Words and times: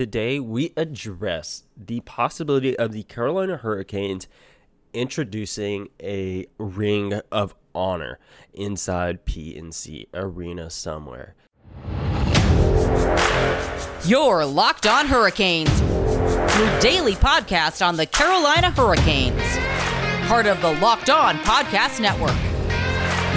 today 0.00 0.40
we 0.40 0.72
address 0.78 1.64
the 1.76 2.00
possibility 2.00 2.74
of 2.78 2.90
the 2.90 3.02
Carolina 3.02 3.58
Hurricanes 3.58 4.28
introducing 4.94 5.90
a 6.02 6.46
ring 6.56 7.20
of 7.30 7.54
honor 7.74 8.18
inside 8.54 9.26
PNC 9.26 10.06
Arena 10.14 10.70
somewhere. 10.70 11.34
Your 14.06 14.46
Locked 14.46 14.86
On 14.86 15.04
Hurricanes, 15.04 15.82
your 15.82 16.80
daily 16.80 17.12
podcast 17.12 17.86
on 17.86 17.98
the 17.98 18.06
Carolina 18.06 18.70
Hurricanes, 18.70 19.58
part 20.28 20.46
of 20.46 20.62
the 20.62 20.72
Locked 20.80 21.10
On 21.10 21.36
Podcast 21.40 22.00
Network. 22.00 22.38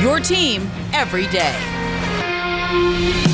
Your 0.02 0.22
team 0.22 0.72
every 0.94 1.28
day. 1.28 3.33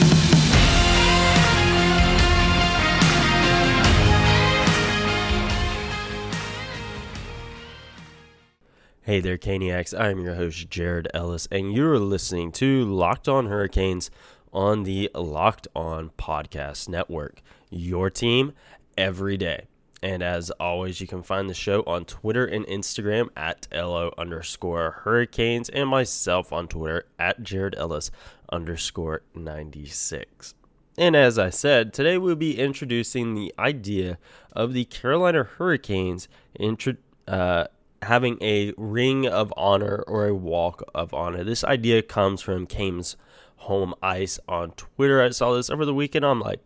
Hey 9.09 9.22
there, 9.22 9.40
Caniacs. 9.40 9.99
I'm 9.99 10.20
your 10.20 10.36
host, 10.36 10.70
Jared 10.70 11.08
Ellis, 11.16 11.48
and 11.49 11.73
you're 11.73 11.98
listening 11.98 12.52
to 12.52 12.86
Locked 12.86 13.27
On 13.27 13.48
Hurricanes 13.48 14.12
on 14.54 14.84
the 14.84 15.09
Locked 15.16 15.68
On 15.76 16.12
Podcast 16.12 16.88
Network. 16.88 17.41
Your 17.72 18.12
team 18.12 18.54
every 18.95 19.35
day. 19.35 19.66
And 20.04 20.22
as 20.22 20.52
always, 20.59 21.02
you 21.02 21.08
can 21.08 21.23
find 21.23 21.49
the 21.49 21.55
show 21.55 21.82
on 21.88 22.05
Twitter 22.05 22.45
and 22.45 22.68
Instagram 22.68 23.30
at 23.35 23.68
LO 23.73 24.13
underscore 24.16 25.02
hurricanes 25.04 25.70
and 25.70 25.90
myself 25.90 26.54
on 26.54 26.68
Twitter 26.68 27.07
at 27.18 27.41
Jared 27.41 27.73
Ellis 27.80 28.12
underscore 28.52 29.23
96. 29.34 30.54
And 30.99 31.16
as 31.16 31.40
I 31.40 31.49
said, 31.49 31.94
today 31.94 32.20
we'll 32.20 32.35
be 32.35 32.60
introducing 32.60 33.34
the 33.34 33.55
idea 33.57 34.20
of 34.54 34.73
the 34.73 34.85
Carolina 34.85 35.46
Hurricanes 35.46 36.27
intro, 36.60 36.98
uh, 37.27 37.65
having 38.02 38.38
a 38.42 38.74
ring 38.78 39.28
of 39.28 39.54
honor 39.58 40.04
or 40.08 40.28
a 40.28 40.36
walk 40.36 40.84
of 40.94 41.14
honor. 41.14 41.44
This 41.44 41.64
idea 41.64 42.02
comes 42.02 42.42
from 42.42 42.66
Kames 42.66 43.18
Home 43.58 43.94
Ice 44.02 44.40
on 44.48 44.72
Twitter. 44.72 45.22
I 45.22 45.30
saw 45.30 45.54
this 45.54 45.70
over 45.70 45.86
the 45.86 45.94
weekend. 45.94 46.26
I'm 46.26 46.40
like, 46.40 46.62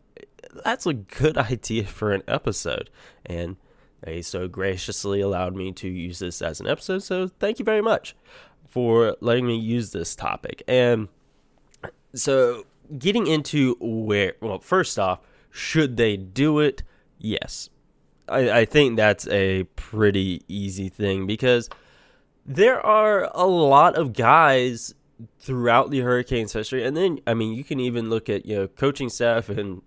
that's 0.63 0.85
a 0.85 0.93
good 0.93 1.37
idea 1.37 1.85
for 1.85 2.11
an 2.11 2.23
episode. 2.27 2.89
And 3.25 3.57
they 4.01 4.21
so 4.21 4.47
graciously 4.47 5.21
allowed 5.21 5.55
me 5.55 5.71
to 5.73 5.87
use 5.87 6.19
this 6.19 6.41
as 6.41 6.59
an 6.59 6.67
episode. 6.67 7.03
So 7.03 7.27
thank 7.27 7.59
you 7.59 7.65
very 7.65 7.81
much 7.81 8.15
for 8.67 9.15
letting 9.21 9.47
me 9.47 9.55
use 9.55 9.91
this 9.91 10.15
topic. 10.15 10.61
And 10.67 11.07
so 12.13 12.65
getting 12.97 13.27
into 13.27 13.75
where, 13.79 14.33
well, 14.41 14.59
first 14.59 14.99
off, 14.99 15.19
should 15.49 15.97
they 15.97 16.17
do 16.17 16.59
it? 16.59 16.83
Yes. 17.17 17.69
I, 18.27 18.59
I 18.59 18.65
think 18.65 18.97
that's 18.97 19.27
a 19.27 19.63
pretty 19.75 20.43
easy 20.47 20.89
thing 20.89 21.27
because 21.27 21.69
there 22.45 22.83
are 22.85 23.29
a 23.33 23.45
lot 23.45 23.95
of 23.95 24.13
guys 24.13 24.93
throughout 25.39 25.91
the 25.91 25.99
Hurricanes 25.99 26.53
history, 26.53 26.85
and 26.85 26.95
then 26.95 27.19
I 27.27 27.33
mean 27.33 27.53
you 27.53 27.63
can 27.63 27.79
even 27.79 28.09
look 28.09 28.29
at 28.29 28.45
you 28.45 28.55
know 28.55 28.67
coaching 28.67 29.09
staff 29.09 29.49
and 29.49 29.81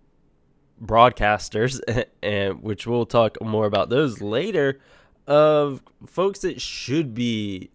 broadcasters, 0.83 1.81
and 2.23 2.62
which 2.62 2.87
we'll 2.87 3.06
talk 3.06 3.41
more 3.43 3.67
about 3.67 3.89
those 3.89 4.20
later, 4.20 4.81
of 5.27 5.83
folks 6.06 6.41
that 6.41 6.61
should 6.61 7.15
be 7.15 7.71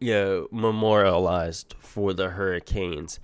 you 0.00 0.12
know 0.12 0.48
memorialized 0.50 1.74
for 1.78 2.12
the 2.12 2.30
Hurricanes, 2.30 3.20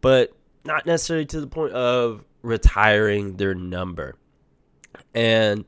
but 0.00 0.32
not 0.64 0.86
necessarily 0.86 1.26
to 1.26 1.40
the 1.40 1.46
point 1.46 1.72
of 1.72 2.24
retiring 2.42 3.36
their 3.36 3.54
number, 3.54 4.16
and 5.14 5.64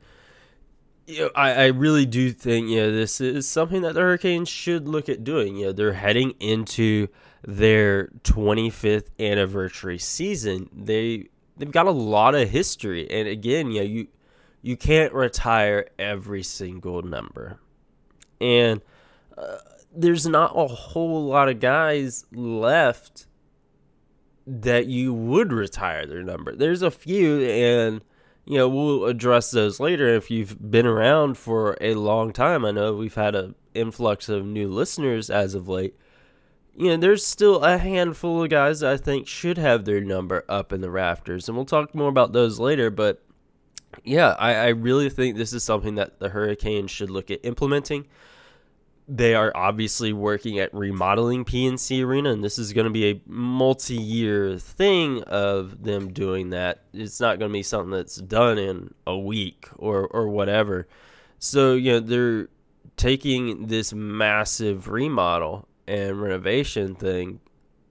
you 1.10 1.20
know, 1.20 1.30
I, 1.34 1.52
I 1.52 1.66
really 1.66 2.06
do 2.06 2.32
think 2.32 2.68
you 2.68 2.80
know 2.80 2.92
this 2.92 3.20
is 3.20 3.48
something 3.48 3.82
that 3.82 3.94
the 3.94 4.00
Hurricanes 4.00 4.48
should 4.48 4.88
look 4.88 5.08
at 5.08 5.24
doing. 5.24 5.56
You 5.56 5.66
know, 5.66 5.72
they're 5.72 5.92
heading 5.92 6.34
into 6.40 7.08
their 7.42 8.08
25th 8.22 9.08
anniversary 9.18 9.98
season. 9.98 10.68
They 10.72 11.28
they've 11.56 11.70
got 11.70 11.86
a 11.86 11.92
lot 11.92 12.34
of 12.34 12.48
history, 12.48 13.10
and 13.10 13.28
again, 13.28 13.70
you 13.70 13.80
know, 13.80 13.86
you 13.86 14.08
you 14.62 14.76
can't 14.76 15.12
retire 15.12 15.88
every 15.98 16.42
single 16.42 17.02
number, 17.02 17.58
and 18.40 18.80
uh, 19.36 19.58
there's 19.94 20.26
not 20.26 20.52
a 20.54 20.66
whole 20.66 21.24
lot 21.26 21.48
of 21.48 21.60
guys 21.60 22.24
left 22.32 23.26
that 24.46 24.86
you 24.86 25.12
would 25.12 25.52
retire 25.52 26.06
their 26.06 26.22
number. 26.22 26.54
There's 26.54 26.82
a 26.82 26.90
few, 26.90 27.40
and 27.42 28.02
you 28.44 28.56
know, 28.56 28.68
we'll 28.68 29.04
address 29.04 29.50
those 29.50 29.80
later. 29.80 30.08
If 30.08 30.30
you've 30.30 30.70
been 30.70 30.86
around 30.86 31.36
for 31.36 31.76
a 31.80 31.94
long 31.94 32.32
time, 32.32 32.64
I 32.64 32.70
know 32.70 32.94
we've 32.94 33.14
had 33.14 33.34
an 33.34 33.54
influx 33.74 34.28
of 34.28 34.44
new 34.44 34.68
listeners 34.68 35.30
as 35.30 35.54
of 35.54 35.68
late. 35.68 35.94
You 36.76 36.88
know, 36.88 36.96
there's 36.96 37.26
still 37.26 37.62
a 37.62 37.78
handful 37.78 38.42
of 38.42 38.50
guys 38.50 38.82
I 38.82 38.96
think 38.96 39.26
should 39.26 39.58
have 39.58 39.84
their 39.84 40.00
number 40.00 40.44
up 40.48 40.72
in 40.72 40.80
the 40.80 40.90
rafters, 40.90 41.48
and 41.48 41.56
we'll 41.56 41.66
talk 41.66 41.94
more 41.94 42.08
about 42.08 42.32
those 42.32 42.58
later. 42.58 42.90
But 42.90 43.22
yeah, 44.04 44.34
I, 44.38 44.54
I 44.54 44.68
really 44.68 45.10
think 45.10 45.36
this 45.36 45.52
is 45.52 45.62
something 45.62 45.96
that 45.96 46.18
the 46.18 46.30
Hurricanes 46.30 46.90
should 46.90 47.10
look 47.10 47.30
at 47.30 47.44
implementing 47.44 48.06
they 49.12 49.34
are 49.34 49.50
obviously 49.56 50.12
working 50.12 50.60
at 50.60 50.72
remodeling 50.72 51.44
PNC 51.44 52.04
Arena, 52.04 52.30
and 52.30 52.44
this 52.44 52.60
is 52.60 52.72
going 52.72 52.84
to 52.84 52.92
be 52.92 53.10
a 53.10 53.20
multi-year 53.26 54.56
thing 54.56 55.24
of 55.24 55.82
them 55.82 56.12
doing 56.12 56.50
that. 56.50 56.84
It's 56.92 57.20
not 57.20 57.40
going 57.40 57.50
to 57.50 57.52
be 57.52 57.64
something 57.64 57.90
that's 57.90 58.16
done 58.16 58.56
in 58.56 58.94
a 59.08 59.18
week 59.18 59.68
or 59.76 60.06
or 60.06 60.28
whatever. 60.28 60.86
So 61.40 61.74
you 61.74 61.92
know 61.92 62.00
they're 62.00 62.48
taking 62.96 63.66
this 63.66 63.92
massive 63.92 64.88
remodel 64.88 65.66
and 65.88 66.22
renovation 66.22 66.94
thing, 66.94 67.40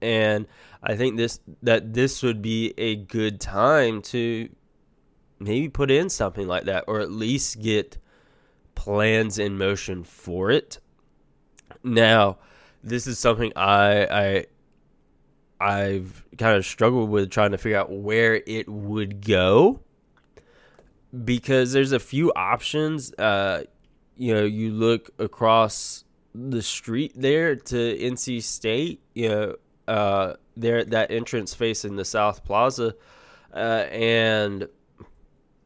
and 0.01 0.47
I 0.81 0.95
think 0.95 1.17
this 1.17 1.41
that 1.63 1.93
this 1.93 2.23
would 2.23 2.41
be 2.41 2.73
a 2.77 2.95
good 2.95 3.41
time 3.41 4.01
to 4.03 4.47
maybe 5.37 5.67
put 5.67 5.91
in 5.91 6.09
something 6.09 6.47
like 6.47 6.63
that, 6.63 6.85
or 6.87 7.01
at 7.01 7.11
least 7.11 7.59
get 7.61 7.97
plans 8.73 9.37
in 9.37 9.57
motion 9.57 10.05
for 10.05 10.49
it 10.49 10.79
now, 11.83 12.37
this 12.83 13.07
is 13.07 13.19
something 13.19 13.51
I 13.55 14.05
I 14.05 14.45
I've 15.59 16.23
kind 16.37 16.57
of 16.57 16.65
struggled 16.65 17.09
with 17.09 17.29
trying 17.29 17.51
to 17.51 17.57
figure 17.57 17.77
out 17.77 17.91
where 17.91 18.41
it 18.47 18.69
would 18.69 19.25
go 19.25 19.81
because 21.25 21.73
there's 21.73 21.91
a 21.91 21.99
few 21.99 22.31
options. 22.33 23.13
Uh, 23.13 23.63
you 24.15 24.33
know, 24.33 24.43
you 24.43 24.71
look 24.71 25.09
across 25.19 26.05
the 26.33 26.61
street 26.61 27.13
there 27.15 27.55
to 27.55 27.75
NC 27.75 28.43
State. 28.43 29.01
You 29.13 29.29
know, 29.29 29.55
uh, 29.87 30.33
there 30.55 30.83
that 30.85 31.11
entrance 31.11 31.53
facing 31.53 31.95
the 31.95 32.05
South 32.05 32.43
Plaza, 32.45 32.95
uh, 33.53 33.85
and 33.91 34.67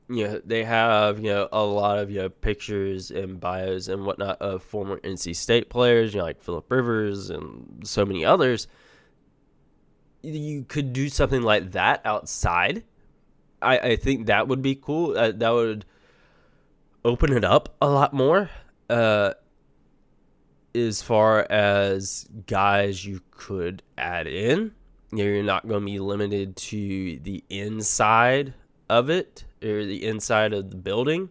you 0.10 0.28
know 0.28 0.42
they 0.46 0.64
have 0.64 1.20
you 1.20 1.30
know 1.30 1.48
a 1.52 1.64
lot 1.64 2.00
of 2.00 2.12
you 2.12 2.22
know 2.22 2.30
pictures 2.30 3.12
and 3.12 3.40
bios 3.40 3.88
and 3.88 4.06
whatnot 4.06 4.42
of 4.42 4.64
former 4.64 5.00
NC 5.00 5.36
State 5.36 5.70
players, 5.70 6.14
you 6.14 6.20
know 6.20 6.26
like 6.26 6.42
Philip 6.42 6.70
Rivers 6.70 7.30
and 7.30 7.88
so 7.88 8.06
many 8.06 8.26
others. 8.26 8.68
You 10.22 10.64
could 10.64 10.94
do 10.94 11.10
something 11.10 11.42
like 11.42 11.72
that 11.72 12.02
outside. 12.06 12.84
I 13.62 13.80
I 13.80 13.96
think 13.96 14.28
that 14.28 14.48
would 14.48 14.62
be 14.62 14.76
cool. 14.76 15.18
Uh, 15.18 15.32
that 15.32 15.50
would 15.50 15.86
open 17.06 17.34
it 17.34 17.44
up 17.44 17.76
a 17.82 17.90
lot 17.90 18.14
more. 18.14 18.50
Uh, 18.90 19.34
as 20.76 21.02
far 21.02 21.46
as 21.52 22.28
guys 22.48 23.06
you 23.06 23.22
could 23.32 23.84
add 23.98 24.28
in, 24.28 24.72
you 25.12 25.18
know, 25.18 25.24
you're 25.24 25.44
not 25.44 25.68
going 25.68 25.82
to 25.82 25.86
be 25.86 26.00
limited 26.00 26.56
to 26.56 27.20
the 27.20 27.44
inside 27.50 28.54
of 28.90 29.10
it 29.10 29.44
or 29.64 29.86
the 29.86 30.06
inside 30.06 30.54
of 30.54 30.70
the 30.70 30.78
building. 30.78 31.30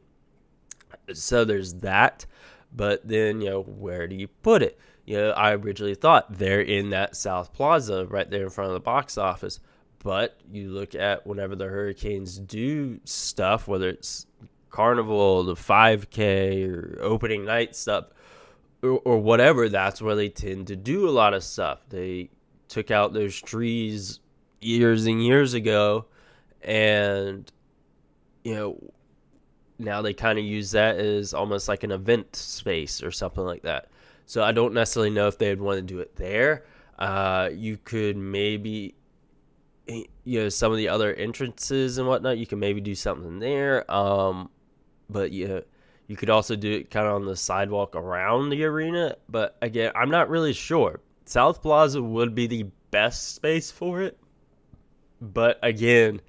So 1.13 1.45
there's 1.45 1.75
that. 1.75 2.27
But 2.75 3.07
then, 3.07 3.41
you 3.41 3.51
know, 3.51 3.63
where 3.63 4.07
do 4.07 4.17
you 4.17 4.29
put 4.29 4.63
it? 4.63 4.79
You 5.05 5.19
know, 5.19 5.31
I 5.31 5.55
originally 5.55 5.95
thought 5.95 6.39
they're 6.39 6.63
in 6.63 6.91
that 6.91 7.17
South 7.17 7.53
Plaza 7.53 8.07
right 8.07 8.31
there 8.31 8.45
in 8.45 8.51
front 8.51 8.69
of 8.69 8.75
the 8.75 8.81
box 8.81 9.19
office. 9.19 9.61
But 9.99 10.41
you 10.51 10.71
look 10.71 10.95
at 10.95 11.27
whenever 11.27 11.55
the 11.55 11.67
Hurricanes 11.67 12.39
do 12.39 13.01
stuff, 13.05 13.69
whether 13.69 13.89
it's 13.89 14.27
Carnival, 14.71 15.45
the 15.45 15.55
5K, 15.55 16.69
or 16.69 16.99
opening 17.03 17.45
night 17.45 17.77
stuff, 17.77 18.07
or, 18.83 19.01
or 19.05 19.19
whatever, 19.19 19.69
that's 19.69 20.01
where 20.03 20.17
they 20.17 20.29
tend 20.29 20.69
to 20.69 20.77
do 20.77 21.09
a 21.09 21.11
lot 21.11 21.35
of 21.35 21.45
stuff. 21.45 21.81
They 21.89 22.31
took 22.69 22.91
out 22.91 23.13
those 23.13 23.41
trees 23.41 24.21
years 24.61 25.07
and 25.07 25.23
years 25.23 25.55
ago 25.55 26.07
and 26.63 27.51
you 28.45 28.55
know 28.55 28.93
now 29.79 30.03
they 30.03 30.13
kind 30.13 30.39
of 30.39 30.45
use 30.45 30.71
that 30.73 30.97
as 30.97 31.35
almost 31.35 31.69
like 31.69 31.83
an 31.83 31.91
event 31.91 32.35
space 32.37 33.03
or 33.03 33.11
something 33.11 33.45
like 33.45 33.63
that 33.63 33.89
so 34.27 34.43
i 34.43 34.53
don't 34.53 34.75
necessarily 34.75 35.11
know 35.11 35.27
if 35.27 35.39
they'd 35.39 35.61
want 35.61 35.77
to 35.77 35.83
do 35.83 36.01
it 36.01 36.15
there 36.17 36.65
uh, 37.03 37.51
you 37.53 37.79
could 37.79 38.17
maybe 38.17 38.95
eh, 39.89 40.05
you 40.23 40.41
know 40.41 40.49
some 40.49 40.71
of 40.71 40.79
the 40.79 40.89
other 40.89 41.13
entrances 41.13 41.99
and 41.99 42.07
whatnot. 42.07 42.39
You 42.39 42.47
can 42.47 42.61
maybe 42.61 42.81
do 42.81 42.95
something 42.95 43.41
there. 43.41 43.91
Um, 43.91 44.51
but 45.11 45.33
yeah, 45.33 45.61
you 46.07 46.17
could 46.17 46.31
also 46.31 46.55
do 46.55 46.71
it 46.71 46.91
kind 46.91 47.07
of 47.07 47.15
on 47.15 47.25
the 47.25 47.35
sidewalk 47.35 47.97
around 47.97 48.51
the 48.51 48.65
arena. 48.65 49.17
But 49.29 49.57
again, 49.63 49.91
I'm 49.97 50.11
not 50.11 50.29
really 50.29 50.53
sure. 50.53 51.01
South 51.25 51.61
Plaza 51.61 52.01
would 52.01 52.37
be 52.37 52.47
the 52.47 52.67
best 52.93 53.35
space 53.35 53.73
for 53.73 54.03
it. 54.03 54.17
But 55.21 55.59
again, 55.63 56.21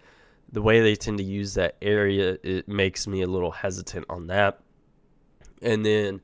the 0.53 0.61
way 0.61 0.81
they 0.81 0.95
tend 0.95 1.17
to 1.17 1.23
use 1.23 1.55
that 1.55 1.75
area, 1.81 2.37
it 2.43 2.67
makes 2.67 3.07
me 3.07 3.23
a 3.23 3.27
little 3.27 3.51
hesitant 3.51 4.05
on 4.07 4.27
that. 4.27 4.59
And 5.63 5.83
then, 5.83 6.21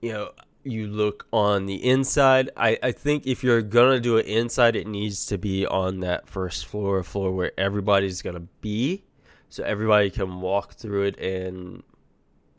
you 0.00 0.12
know, 0.12 0.30
you 0.64 0.86
look 0.86 1.26
on 1.30 1.66
the 1.66 1.74
inside. 1.74 2.50
I, 2.56 2.78
I 2.82 2.92
think 2.92 3.26
if 3.26 3.44
you're 3.44 3.60
gonna 3.60 4.00
do 4.00 4.16
it 4.16 4.24
inside, 4.24 4.76
it 4.76 4.86
needs 4.86 5.26
to 5.26 5.36
be 5.36 5.66
on 5.66 6.00
that 6.00 6.26
first 6.26 6.64
floor, 6.64 7.02
floor 7.02 7.32
where 7.32 7.52
everybody's 7.60 8.22
gonna 8.22 8.46
be, 8.62 9.04
so 9.50 9.62
everybody 9.62 10.08
can 10.08 10.40
walk 10.40 10.72
through 10.72 11.02
it 11.02 11.18
and 11.20 11.82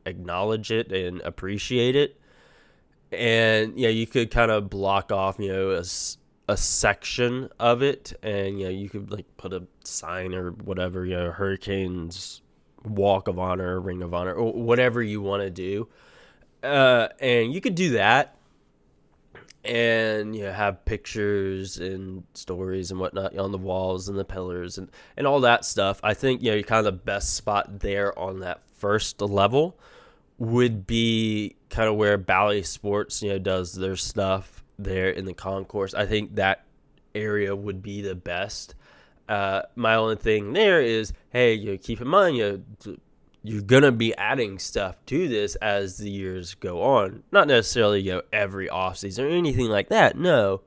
acknowledge 0.05 0.69
it 0.69 0.91
and 0.91 1.19
appreciate 1.21 1.95
it. 1.95 2.21
And 3.11 3.79
yeah, 3.79 3.89
you 3.89 4.05
could 4.05 4.29
kind 4.29 4.51
of 4.51 4.69
block 4.69 5.11
off, 5.11 5.37
you 5.39 5.51
know, 5.51 5.71
a, 5.71 5.83
a 6.47 6.57
section 6.57 7.49
of 7.59 7.81
it, 7.81 8.13
and 8.21 8.59
you 8.59 8.65
know, 8.65 8.71
you 8.71 8.89
could 8.89 9.11
like 9.11 9.25
put 9.37 9.53
a 9.53 9.63
sign 9.83 10.33
or 10.33 10.51
whatever, 10.51 11.05
you 11.05 11.15
know, 11.15 11.31
Hurricanes 11.31 12.41
Walk 12.83 13.27
of 13.27 13.39
Honor, 13.39 13.79
Ring 13.79 14.03
of 14.03 14.13
Honor, 14.13 14.33
or 14.33 14.53
whatever 14.53 15.01
you 15.01 15.21
want 15.21 15.43
to 15.43 15.49
do 15.49 15.87
uh, 16.65 17.09
and 17.19 17.53
you 17.53 17.61
could 17.61 17.75
do 17.75 17.91
that 17.91 18.35
and 19.63 20.35
you 20.35 20.43
know, 20.43 20.51
have 20.51 20.83
pictures 20.85 21.77
and 21.77 22.23
stories 22.33 22.91
and 22.91 22.99
whatnot 22.99 23.37
on 23.37 23.51
the 23.51 23.57
walls 23.57 24.09
and 24.09 24.17
the 24.17 24.25
pillars 24.25 24.77
and, 24.77 24.89
and 25.15 25.27
all 25.27 25.41
that 25.41 25.63
stuff. 25.63 25.99
I 26.03 26.13
think 26.13 26.41
you 26.41 26.49
know 26.49 26.55
you're 26.55 26.63
kind 26.63 26.79
of 26.79 26.85
the 26.85 27.03
best 27.03 27.35
spot 27.35 27.79
there 27.79 28.17
on 28.17 28.39
that 28.39 28.61
first 28.77 29.21
level 29.21 29.77
would 30.37 30.85
be 30.85 31.55
kind 31.69 31.87
of 31.87 31.95
where 31.95 32.17
Bally 32.17 32.63
Sports 32.63 33.21
you 33.21 33.29
know 33.29 33.39
does 33.39 33.73
their 33.73 33.95
stuff 33.95 34.54
there 34.77 35.09
in 35.09 35.25
the 35.25 35.33
concourse. 35.33 35.93
I 35.93 36.05
think 36.05 36.35
that 36.35 36.65
area 37.13 37.55
would 37.55 37.81
be 37.81 38.01
the 38.01 38.15
best. 38.15 38.75
Uh, 39.27 39.63
my 39.75 39.95
only 39.95 40.17
thing 40.17 40.53
there 40.53 40.81
is, 40.81 41.13
hey, 41.29 41.53
you 41.53 41.71
know, 41.71 41.77
keep 41.77 42.01
in 42.01 42.07
mind, 42.07 42.37
you 42.37 42.63
you're 43.45 43.61
gonna 43.61 43.91
be 43.91 44.15
adding 44.15 44.57
stuff 44.57 44.97
to 45.05 45.27
this 45.27 45.55
as 45.57 45.97
the 45.97 46.09
years 46.09 46.55
go 46.55 46.81
on. 46.81 47.21
Not 47.31 47.47
necessarily 47.47 48.01
you 48.01 48.13
know 48.13 48.21
every 48.33 48.67
offseason 48.67 49.25
or 49.25 49.29
anything 49.29 49.67
like 49.67 49.89
that. 49.89 50.17
No, 50.17 50.61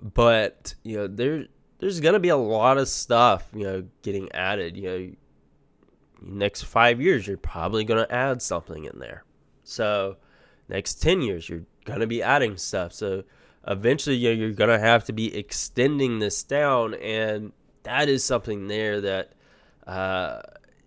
but 0.00 0.74
you 0.84 0.96
know 0.96 1.06
there 1.08 1.46
there's 1.78 1.98
gonna 1.98 2.20
be 2.20 2.28
a 2.28 2.36
lot 2.36 2.78
of 2.78 2.88
stuff 2.88 3.48
you 3.52 3.64
know 3.64 3.84
getting 4.02 4.30
added. 4.32 4.76
You 4.76 4.82
know, 4.88 5.10
next 6.22 6.62
five 6.62 7.00
years 7.00 7.26
you're 7.26 7.36
probably 7.36 7.82
gonna 7.82 8.06
add 8.08 8.40
something 8.42 8.84
in 8.84 9.00
there. 9.00 9.24
So 9.64 10.18
next 10.68 11.02
ten 11.02 11.20
years 11.20 11.48
you're 11.48 11.64
gonna 11.84 12.06
be 12.06 12.22
adding 12.22 12.56
stuff. 12.56 12.92
So 12.92 13.24
eventually 13.66 14.16
you 14.16 14.30
know, 14.30 14.34
you're 14.34 14.52
gonna 14.52 14.78
have 14.78 15.04
to 15.04 15.12
be 15.12 15.34
extending 15.36 16.18
this 16.18 16.42
down, 16.42 16.94
and 16.94 17.52
that 17.82 18.08
is 18.08 18.24
something 18.24 18.68
there 18.68 19.00
that. 19.00 19.32
Uh, 19.86 20.40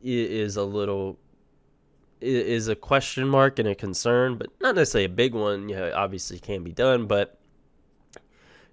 is 0.05 0.55
a 0.55 0.63
little 0.63 1.17
is 2.21 2.67
a 2.67 2.75
question 2.75 3.27
mark 3.27 3.59
and 3.59 3.67
a 3.67 3.75
concern, 3.75 4.37
but 4.37 4.49
not 4.61 4.75
necessarily 4.75 5.05
a 5.05 5.09
big 5.09 5.33
one. 5.33 5.69
You 5.69 5.75
know, 5.75 5.91
obviously 5.93 6.39
can 6.39 6.63
be 6.63 6.71
done, 6.71 7.07
but 7.07 7.37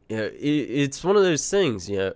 you 0.08 0.16
know, 0.16 0.24
it, 0.24 0.32
it's 0.38 1.02
one 1.02 1.16
of 1.16 1.22
those 1.22 1.48
things. 1.50 1.88
You 1.88 1.98
know, 1.98 2.12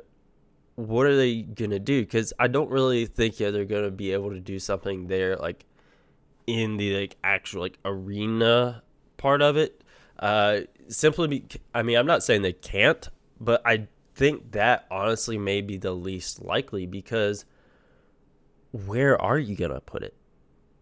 what 0.77 1.07
are 1.07 1.17
they 1.17 1.43
gonna 1.43 1.79
do? 1.79 2.03
Because 2.03 2.33
I 2.39 2.49
don't 2.49 2.71
really 2.71 3.07
think 3.07 3.41
yeah 3.41 3.51
they're 3.51 3.65
gonna 3.65 3.91
be 3.91 4.13
able 4.13 4.31
to 4.31 4.41
do 4.41 4.59
something 4.59 5.09
there 5.09 5.37
like 5.37 5.65
in 6.47 6.77
the 6.77 7.01
like 7.01 7.17
actual 7.25 7.63
like 7.63 7.79
arena 7.85 8.83
part 9.17 9.43
of 9.43 9.57
it. 9.57 9.83
Uh, 10.19 10.61
simply, 10.89 11.29
be, 11.29 11.45
I 11.75 11.83
mean, 11.83 11.97
I'm 11.97 12.07
not 12.07 12.23
saying 12.23 12.43
they 12.43 12.53
can't, 12.53 13.09
but 13.41 13.63
I 13.65 13.89
think 14.15 14.53
that 14.53 14.87
honestly 14.91 15.37
may 15.37 15.61
be 15.61 15.77
the 15.77 15.93
least 15.93 16.43
likely 16.43 16.87
because 16.87 17.45
where 18.73 19.21
are 19.21 19.39
you 19.39 19.55
gonna 19.55 19.81
put 19.81 20.03
it? 20.03 20.15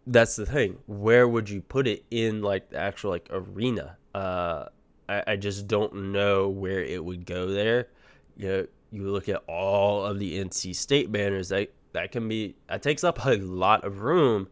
That's 0.06 0.36
the 0.36 0.46
thing. 0.46 0.78
Where 0.86 1.26
would 1.26 1.48
you 1.48 1.60
put 1.60 1.86
it 1.86 2.04
in 2.10 2.42
like 2.42 2.70
the 2.70 2.78
actual 2.78 3.10
like 3.10 3.28
arena? 3.30 3.96
Uh, 4.14 4.66
I, 5.08 5.22
I 5.28 5.36
just 5.36 5.66
don't 5.66 6.12
know 6.12 6.48
where 6.48 6.82
it 6.82 7.04
would 7.04 7.26
go 7.26 7.48
there. 7.48 7.88
You 8.36 8.48
know, 8.48 8.66
you 8.92 9.10
look 9.10 9.28
at 9.28 9.42
all 9.48 10.04
of 10.04 10.18
the 10.18 10.38
NC 10.38 10.74
State 10.74 11.10
banners 11.10 11.48
that 11.48 11.72
that 11.92 12.12
can 12.12 12.28
be 12.28 12.56
that 12.68 12.82
takes 12.82 13.04
up 13.04 13.24
a 13.24 13.36
lot 13.36 13.84
of 13.84 14.02
room, 14.02 14.48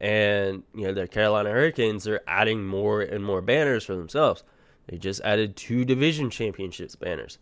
and 0.00 0.62
you 0.74 0.86
know 0.86 0.94
the 0.94 1.06
Carolina 1.06 1.50
Hurricanes 1.50 2.08
are 2.08 2.20
adding 2.26 2.64
more 2.64 3.02
and 3.02 3.24
more 3.24 3.42
banners 3.42 3.84
for 3.84 3.94
themselves. 3.94 4.42
They 4.86 4.96
just 4.96 5.20
added 5.22 5.56
two 5.56 5.84
division 5.84 6.30
championships 6.30 6.96
banners. 6.96 7.38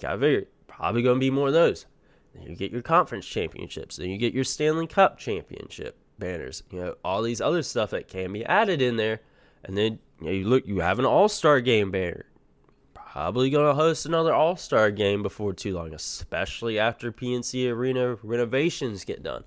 Got 0.00 0.20
figure 0.20 0.46
probably 0.66 1.02
gonna 1.02 1.18
be 1.18 1.30
more 1.30 1.48
of 1.48 1.54
those. 1.54 1.86
Then 2.34 2.44
you 2.44 2.56
get 2.56 2.72
your 2.72 2.82
conference 2.82 3.26
championships. 3.26 3.96
Then 3.96 4.10
you 4.10 4.18
get 4.18 4.34
your 4.34 4.44
Stanley 4.44 4.86
Cup 4.86 5.18
championship 5.18 5.96
banners. 6.18 6.62
You 6.70 6.80
know, 6.80 6.94
all 7.04 7.22
these 7.22 7.40
other 7.40 7.62
stuff 7.62 7.90
that 7.90 8.08
can 8.08 8.32
be 8.32 8.44
added 8.44 8.82
in 8.82 8.96
there. 8.96 9.20
And 9.64 9.76
then 9.76 9.98
you, 10.20 10.26
know, 10.26 10.32
you 10.32 10.44
look, 10.44 10.66
you 10.66 10.80
have 10.80 10.98
an 10.98 11.04
All 11.04 11.28
Star 11.28 11.60
game 11.60 11.90
banner. 11.90 12.26
Probably 12.94 13.50
going 13.50 13.66
to 13.66 13.74
host 13.74 14.06
another 14.06 14.34
All 14.34 14.56
Star 14.56 14.90
game 14.90 15.22
before 15.22 15.52
too 15.52 15.74
long, 15.74 15.94
especially 15.94 16.78
after 16.78 17.10
PNC 17.10 17.70
Arena 17.70 18.16
renovations 18.22 19.04
get 19.04 19.22
done. 19.22 19.44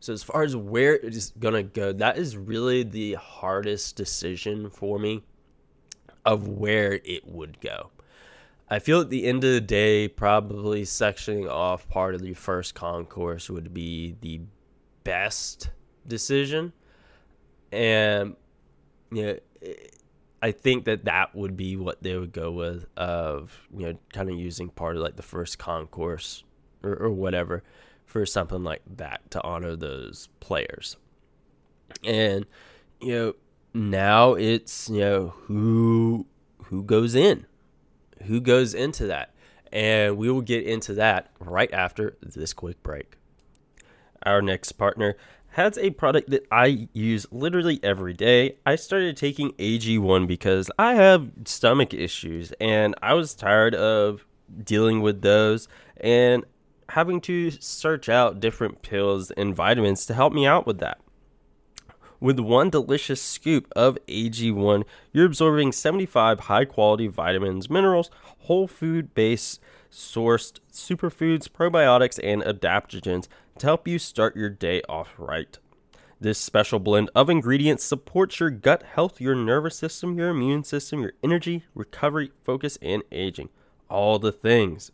So 0.00 0.14
as 0.14 0.22
far 0.22 0.42
as 0.42 0.56
where 0.56 0.94
it 0.94 1.14
is 1.14 1.30
to 1.30 1.62
go, 1.62 1.92
that 1.92 2.16
is 2.16 2.36
really 2.36 2.82
the 2.82 3.14
hardest 3.14 3.96
decision 3.96 4.70
for 4.70 4.98
me 4.98 5.22
of 6.24 6.48
where 6.48 7.00
it 7.04 7.28
would 7.28 7.60
go. 7.60 7.90
I 8.70 8.78
feel 8.78 9.02
at 9.02 9.10
the 9.10 9.26
end 9.26 9.44
of 9.44 9.52
the 9.52 9.60
day, 9.60 10.08
probably 10.08 10.84
sectioning 10.84 11.50
off 11.50 11.86
part 11.88 12.14
of 12.14 12.22
the 12.22 12.32
first 12.32 12.74
concourse 12.74 13.50
would 13.50 13.74
be 13.74 14.16
the 14.22 14.40
best 15.04 15.70
decision. 16.06 16.72
And, 17.70 18.36
you 19.12 19.26
know, 19.26 19.38
I 20.40 20.52
think 20.52 20.86
that 20.86 21.04
that 21.04 21.34
would 21.34 21.58
be 21.58 21.76
what 21.76 22.02
they 22.02 22.16
would 22.16 22.32
go 22.32 22.50
with 22.52 22.86
of, 22.96 23.66
you 23.76 23.86
know, 23.86 23.98
kind 24.14 24.30
of 24.30 24.36
using 24.36 24.70
part 24.70 24.96
of 24.96 25.02
like 25.02 25.16
the 25.16 25.22
first 25.22 25.58
concourse 25.58 26.44
or, 26.82 26.94
or 26.94 27.10
whatever 27.10 27.62
for 28.10 28.26
something 28.26 28.64
like 28.64 28.82
that 28.96 29.30
to 29.30 29.42
honor 29.42 29.76
those 29.76 30.28
players. 30.40 30.96
And, 32.04 32.46
you 33.00 33.12
know, 33.14 33.34
now 33.72 34.34
it's, 34.34 34.88
you 34.88 35.00
know, 35.00 35.28
who 35.46 36.26
who 36.64 36.82
goes 36.82 37.14
in 37.14 37.46
who 38.24 38.40
goes 38.40 38.74
into 38.74 39.06
that? 39.06 39.34
And 39.72 40.16
we 40.16 40.30
will 40.30 40.40
get 40.40 40.64
into 40.64 40.94
that 40.94 41.30
right 41.38 41.72
after 41.72 42.16
this 42.22 42.52
quick 42.52 42.82
break. 42.82 43.16
Our 44.24 44.42
next 44.42 44.72
partner 44.72 45.16
has 45.50 45.78
a 45.78 45.90
product 45.90 46.30
that 46.30 46.46
I 46.50 46.88
use 46.92 47.26
literally 47.30 47.80
every 47.82 48.12
day. 48.12 48.56
I 48.66 48.76
started 48.76 49.16
taking 49.16 49.52
AG1 49.52 50.26
because 50.26 50.70
I 50.78 50.94
have 50.94 51.30
stomach 51.44 51.94
issues 51.94 52.52
and 52.60 52.94
I 53.02 53.14
was 53.14 53.34
tired 53.34 53.74
of 53.74 54.26
dealing 54.64 55.00
with 55.00 55.22
those 55.22 55.68
and 55.98 56.44
having 56.90 57.20
to 57.22 57.50
search 57.50 58.08
out 58.08 58.40
different 58.40 58.82
pills 58.82 59.30
and 59.32 59.54
vitamins 59.54 60.06
to 60.06 60.14
help 60.14 60.32
me 60.32 60.46
out 60.46 60.66
with 60.66 60.78
that. 60.78 61.00
With 62.20 62.38
one 62.38 62.68
delicious 62.68 63.22
scoop 63.22 63.66
of 63.74 63.98
AG1, 64.06 64.84
you're 65.12 65.26
absorbing 65.26 65.72
75 65.72 66.40
high 66.40 66.66
quality 66.66 67.06
vitamins, 67.06 67.70
minerals, 67.70 68.10
whole 68.40 68.68
food 68.68 69.14
based 69.14 69.60
sourced 69.90 70.60
superfoods, 70.70 71.48
probiotics, 71.48 72.20
and 72.22 72.42
adaptogens 72.42 73.26
to 73.58 73.66
help 73.66 73.88
you 73.88 73.98
start 73.98 74.36
your 74.36 74.50
day 74.50 74.82
off 74.88 75.14
right. 75.16 75.58
This 76.20 76.38
special 76.38 76.78
blend 76.78 77.10
of 77.14 77.30
ingredients 77.30 77.84
supports 77.84 78.40
your 78.40 78.50
gut 78.50 78.82
health, 78.82 79.20
your 79.22 79.34
nervous 79.34 79.76
system, 79.76 80.18
your 80.18 80.28
immune 80.28 80.64
system, 80.64 81.00
your 81.00 81.14
energy, 81.24 81.64
recovery, 81.74 82.32
focus, 82.44 82.76
and 82.82 83.02
aging. 83.10 83.48
All 83.88 84.18
the 84.18 84.30
things. 84.30 84.92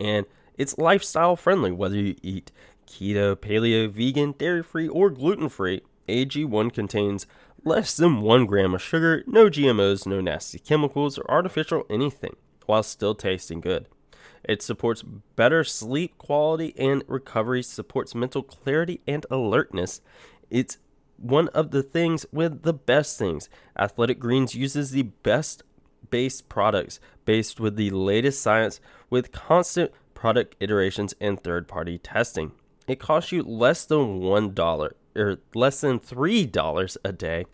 And 0.00 0.26
it's 0.56 0.78
lifestyle 0.78 1.36
friendly, 1.36 1.72
whether 1.72 1.96
you 1.96 2.16
eat 2.22 2.52
keto, 2.86 3.36
paleo, 3.36 3.90
vegan, 3.90 4.32
dairy 4.32 4.62
free, 4.62 4.88
or 4.88 5.10
gluten 5.10 5.48
free, 5.48 5.82
AG1 6.08 6.72
contains 6.72 7.26
less 7.64 7.96
than 7.96 8.20
1 8.20 8.46
gram 8.46 8.74
of 8.74 8.82
sugar, 8.82 9.24
no 9.26 9.50
GMOs, 9.50 10.06
no 10.06 10.20
nasty 10.20 10.58
chemicals, 10.58 11.18
or 11.18 11.30
artificial 11.30 11.84
anything, 11.90 12.36
while 12.66 12.82
still 12.82 13.14
tasting 13.14 13.60
good. 13.60 13.88
It 14.44 14.62
supports 14.62 15.02
better 15.02 15.64
sleep 15.64 16.16
quality 16.18 16.74
and 16.78 17.02
recovery, 17.08 17.62
supports 17.62 18.14
mental 18.14 18.42
clarity 18.42 19.00
and 19.06 19.26
alertness. 19.30 20.00
It's 20.50 20.78
one 21.16 21.48
of 21.48 21.72
the 21.72 21.82
things 21.82 22.26
with 22.30 22.62
the 22.62 22.72
best 22.72 23.18
things. 23.18 23.48
Athletic 23.76 24.20
Greens 24.20 24.54
uses 24.54 24.90
the 24.90 25.02
best 25.02 25.64
based 26.10 26.48
products 26.48 27.00
based 27.24 27.58
with 27.58 27.74
the 27.74 27.90
latest 27.90 28.40
science 28.40 28.80
with 29.10 29.32
constant 29.32 29.90
product 30.16 30.56
iterations, 30.58 31.14
and 31.20 31.40
third 31.40 31.68
party 31.68 31.98
testing. 31.98 32.50
It 32.88 32.98
costs 32.98 33.30
you 33.30 33.44
less 33.44 33.84
than 33.84 34.20
$1 34.20 34.90
or 35.14 35.38
less 35.54 35.80
than 35.80 36.00
$3 36.00 36.96
a 37.04 37.12
day. 37.12 37.44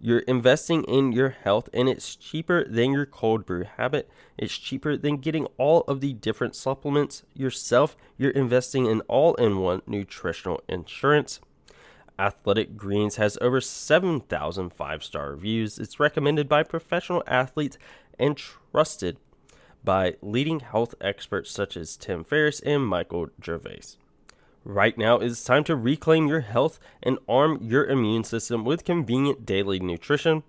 You're 0.00 0.18
investing 0.20 0.84
in 0.84 1.12
your 1.12 1.30
health 1.30 1.70
and 1.72 1.88
it's 1.88 2.16
cheaper 2.16 2.68
than 2.68 2.92
your 2.92 3.06
cold 3.06 3.46
brew 3.46 3.64
habit. 3.64 4.10
It's 4.36 4.56
cheaper 4.56 4.96
than 4.96 5.18
getting 5.18 5.46
all 5.56 5.82
of 5.82 6.00
the 6.00 6.12
different 6.12 6.54
supplements 6.54 7.22
yourself. 7.34 7.96
You're 8.18 8.32
investing 8.32 8.86
in 8.86 9.00
all 9.02 9.34
in 9.34 9.58
one 9.58 9.82
nutritional 9.86 10.60
insurance. 10.68 11.40
Athletic 12.18 12.76
Greens 12.76 13.16
has 13.16 13.38
over 13.40 13.60
7,000 13.60 14.70
five 14.70 15.02
star 15.02 15.30
reviews. 15.30 15.78
It's 15.78 16.00
recommended 16.00 16.48
by 16.48 16.62
professional 16.62 17.22
athletes 17.26 17.78
and 18.18 18.36
trusted 18.36 19.18
by 19.86 20.16
leading 20.20 20.60
health 20.60 20.94
experts 21.00 21.50
such 21.50 21.76
as 21.76 21.96
Tim 21.96 22.24
Ferriss 22.24 22.60
and 22.60 22.84
Michael 22.84 23.28
Gervais. 23.42 23.96
Right 24.64 24.98
now 24.98 25.18
it's 25.18 25.44
time 25.44 25.62
to 25.64 25.76
reclaim 25.76 26.26
your 26.26 26.40
health 26.40 26.80
and 27.02 27.20
arm 27.28 27.60
your 27.62 27.86
immune 27.86 28.24
system 28.24 28.64
with 28.64 28.84
convenient 28.84 29.46
daily 29.46 29.78
nutrition. 29.78 30.42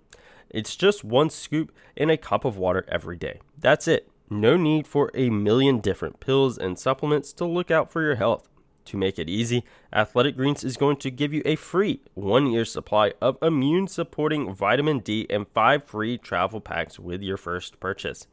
It's 0.50 0.74
just 0.74 1.04
one 1.04 1.30
scoop 1.30 1.72
in 1.96 2.10
a 2.10 2.16
cup 2.16 2.44
of 2.44 2.56
water 2.56 2.84
every 2.88 3.16
day. 3.16 3.38
That's 3.56 3.86
it. 3.86 4.10
No 4.28 4.56
need 4.56 4.88
for 4.88 5.12
a 5.14 5.30
million 5.30 5.78
different 5.78 6.18
pills 6.18 6.58
and 6.58 6.76
supplements 6.76 7.32
to 7.34 7.44
look 7.46 7.70
out 7.70 7.92
for 7.92 8.02
your 8.02 8.16
health. 8.16 8.48
To 8.86 8.96
make 8.96 9.20
it 9.20 9.28
easy, 9.28 9.64
Athletic 9.92 10.36
Greens 10.36 10.64
is 10.64 10.76
going 10.76 10.96
to 10.96 11.10
give 11.10 11.32
you 11.32 11.42
a 11.44 11.54
free 11.54 12.00
one 12.14 12.50
year 12.50 12.64
supply 12.64 13.12
of 13.20 13.38
immune 13.40 13.86
supporting 13.86 14.52
vitamin 14.52 14.98
D 14.98 15.26
and 15.30 15.46
five 15.46 15.84
free 15.84 16.18
travel 16.18 16.60
packs 16.60 16.98
with 16.98 17.22
your 17.22 17.36
first 17.36 17.78
purchase. 17.78 18.26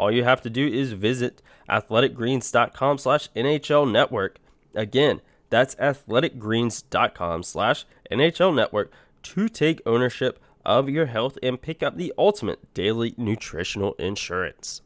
All 0.00 0.10
you 0.10 0.24
have 0.24 0.40
to 0.40 0.48
do 0.48 0.66
is 0.66 0.92
visit 0.92 1.42
athleticgreens.com 1.68 2.96
slash 2.96 3.28
NHL 3.36 3.92
network. 3.92 4.38
Again, 4.74 5.20
that's 5.50 5.74
athleticgreens.com 5.74 7.42
slash 7.42 7.84
NHL 8.10 8.54
network 8.54 8.90
to 9.24 9.46
take 9.50 9.82
ownership 9.84 10.40
of 10.64 10.88
your 10.88 11.04
health 11.04 11.36
and 11.42 11.60
pick 11.60 11.82
up 11.82 11.98
the 11.98 12.14
ultimate 12.16 12.72
daily 12.72 13.12
nutritional 13.18 13.92
insurance. 13.98 14.80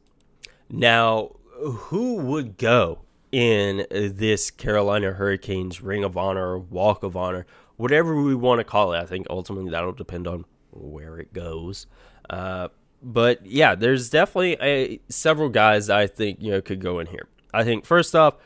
Now, 0.68 1.37
who 1.61 2.16
would 2.16 2.59
go 2.59 2.99
in 3.30 3.87
this 3.90 4.50
Carolina 4.50 5.12
Hurricanes 5.12 5.80
Ring 5.80 6.02
of 6.02 6.16
Honor 6.16 6.54
or 6.54 6.59
Walk 6.59 7.04
of 7.04 7.16
Honor, 7.16 7.47
whatever 7.76 8.21
we 8.21 8.35
want 8.35 8.59
to 8.59 8.64
call 8.64 8.92
it? 8.94 8.99
I 8.99 9.06
think 9.06 9.28
ultimately 9.30 9.71
that'll 9.71 9.92
depend 9.92 10.26
on 10.26 10.44
where 10.73 11.21
it 11.21 11.33
goes. 11.33 11.87
Uh, 12.28 12.66
but 13.05 13.45
yeah, 13.45 13.75
there's 13.75 14.09
definitely 14.09 14.57
a, 14.61 15.01
several 15.09 15.51
guys 15.51 15.91
I 15.91 16.07
think 16.07 16.41
you 16.41 16.51
know 16.51 16.63
could 16.63 16.81
go 16.81 16.99
in 16.99 17.07
here. 17.07 17.29
I 17.53 17.63
think 17.63 17.85
first 17.85 18.17
off, 18.17 18.37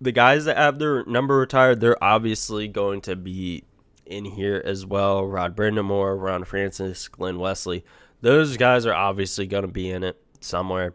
the 0.00 0.12
guys 0.12 0.44
that 0.46 0.56
have 0.56 0.78
their 0.78 1.04
number 1.04 1.38
retired, 1.38 1.80
they're 1.80 2.02
obviously 2.02 2.66
going 2.66 3.00
to 3.02 3.16
be 3.16 3.64
in 4.04 4.24
here 4.24 4.60
as 4.64 4.84
well. 4.84 5.24
Rod 5.24 5.56
Brind'Amour, 5.56 6.20
Ron 6.20 6.44
Francis, 6.44 7.08
Glen 7.08 7.38
Wesley. 7.38 7.84
Those 8.20 8.56
guys 8.56 8.84
are 8.84 8.92
obviously 8.94 9.46
going 9.46 9.62
to 9.62 9.72
be 9.72 9.90
in 9.90 10.02
it 10.02 10.20
somewhere. 10.40 10.94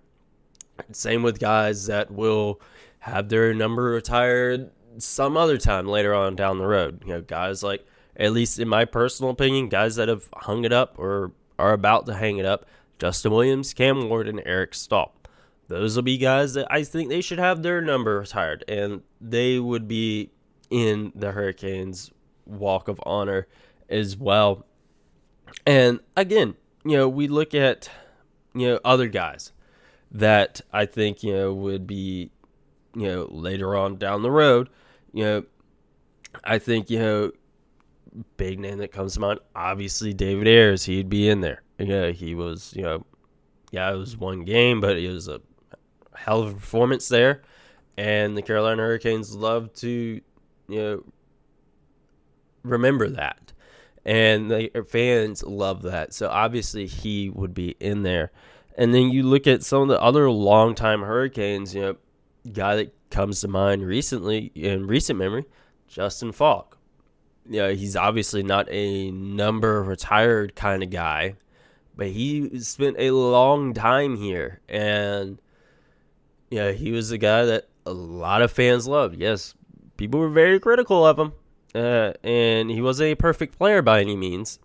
Same 0.92 1.24
with 1.24 1.40
guys 1.40 1.88
that 1.88 2.12
will 2.12 2.62
have 3.00 3.30
their 3.30 3.54
number 3.54 3.84
retired 3.84 4.72
some 4.98 5.38
other 5.38 5.58
time 5.58 5.88
later 5.88 6.14
on 6.14 6.36
down 6.36 6.58
the 6.58 6.68
road. 6.68 7.02
You 7.06 7.14
know, 7.14 7.22
guys 7.22 7.64
like, 7.64 7.86
at 8.18 8.34
least 8.34 8.60
in 8.60 8.68
my 8.68 8.86
personal 8.86 9.32
opinion, 9.32 9.70
guys 9.70 9.96
that 9.96 10.10
have 10.10 10.28
hung 10.36 10.66
it 10.66 10.74
up 10.74 11.00
or 11.00 11.32
are 11.58 11.74
about 11.74 12.06
to 12.08 12.14
hang 12.14 12.38
it 12.38 12.46
up 12.46 12.66
Justin 13.00 13.32
Williams, 13.32 13.74
Cam 13.74 14.10
Ward, 14.10 14.28
and 14.28 14.42
Eric 14.46 14.76
Staal. 14.76 15.14
Those 15.68 15.96
will 15.96 16.04
be 16.04 16.18
guys 16.18 16.56
that 16.56 16.68
I 16.72 16.84
think 16.84 17.10
they 17.10 17.22
should 17.22 17.40
have 17.40 17.62
their 17.62 17.82
number 17.82 18.20
retired, 18.20 18.66
and 18.68 19.02
they 19.22 19.60
would 19.60 19.88
be 19.88 20.32
in 20.70 21.12
the 21.16 21.32
Hurricanes 21.32 22.12
Walk 22.46 22.88
of 22.88 23.00
Honor 23.06 23.48
as 23.88 24.18
well. 24.18 24.66
And 25.66 26.00
again, 26.18 26.56
you 26.84 26.98
know, 26.98 27.08
we 27.08 27.28
look 27.28 27.54
at 27.54 27.90
you 28.54 28.68
know 28.68 28.80
other 28.84 29.08
guys 29.08 29.52
that 30.12 30.62
I 30.74 30.86
think 30.86 31.24
you 31.24 31.34
know 31.34 31.54
would 31.54 31.86
be 31.86 32.32
you 32.96 33.08
know 33.08 33.28
later 33.30 33.76
on 33.76 33.98
down 33.98 34.24
the 34.24 34.32
road. 34.32 34.70
You 35.14 35.24
know, 35.24 35.44
I 36.44 36.60
think 36.60 36.90
you 36.90 37.00
know 37.00 37.32
big 38.38 38.60
name 38.60 38.80
that 38.80 38.92
comes 38.92 39.14
to 39.14 39.20
mind. 39.20 39.40
Obviously, 39.56 40.14
David 40.14 40.48
Ayres, 40.48 40.86
he'd 40.86 41.10
be 41.10 41.30
in 41.30 41.42
there. 41.42 41.62
Yeah, 41.80 42.12
he 42.12 42.36
was, 42.36 42.74
you 42.76 42.84
know, 42.84 43.06
yeah, 43.72 43.92
it 43.92 43.96
was 43.96 44.18
one 44.18 44.44
game, 44.44 44.82
but 44.82 44.98
it 44.98 45.10
was 45.12 45.28
a 45.28 45.42
hell 46.14 46.42
of 46.42 46.52
a 46.52 46.54
performance 46.54 47.08
there. 47.08 47.42
And 47.98 48.38
the 48.38 48.42
Carolina 48.42 48.82
Hurricanes 48.82 49.36
love 49.36 49.74
to, 49.76 49.90
you 50.68 50.82
know, 50.82 51.04
remember 52.64 53.10
that. 53.10 53.54
And 54.06 54.50
the 54.50 54.72
uh, 54.78 54.84
fans 54.84 55.44
love 55.44 55.84
that. 55.84 56.14
So 56.14 56.30
obviously 56.30 56.86
he 56.86 57.30
would 57.30 57.54
be 57.54 57.76
in 57.80 58.04
there. 58.04 58.32
And 58.78 58.94
then 58.94 59.10
you 59.10 59.24
look 59.24 59.48
at 59.48 59.64
some 59.64 59.84
of 59.84 59.88
the 59.90 60.02
other 60.02 60.30
longtime 60.32 61.02
Hurricanes, 61.02 61.76
you 61.76 61.82
know, 61.82 61.96
guy 62.54 62.78
that 62.78 62.96
comes 63.10 63.42
to 63.42 63.48
mind 63.48 63.86
recently 63.86 64.52
in 64.56 64.88
recent 64.88 65.20
memory, 65.20 65.46
Justin 65.88 66.32
Faulk. 66.32 66.78
Know, 67.46 67.74
he's 67.74 67.96
obviously 67.96 68.44
not 68.44 68.68
a 68.70 69.12
number 69.12 69.84
retired 69.84 70.56
kind 70.56 70.84
of 70.84 70.90
guy 70.90 71.36
but 72.00 72.08
he 72.08 72.58
spent 72.62 72.96
a 72.98 73.12
long 73.12 73.74
time 73.74 74.16
here, 74.16 74.62
and 74.70 75.38
yeah, 76.50 76.72
he 76.72 76.94
was 76.94 77.12
a 77.12 77.18
guy 77.18 77.44
that 77.44 77.68
a 77.86 77.92
lot 77.92 78.42
of 78.42 78.54
fans 78.54 78.88
loved. 78.88 79.18
Yes, 79.18 79.54
people 79.98 80.22
were 80.22 80.30
very 80.30 80.62
critical 80.62 81.06
of 81.06 81.20
him, 81.20 81.34
uh, 81.76 82.14
and 82.24 82.72
he 82.72 82.82
wasn't 82.82 83.12
a 83.12 83.16
perfect 83.16 83.58
player 83.58 83.82
by 83.82 84.00
any 84.00 84.16
means, 84.16 84.60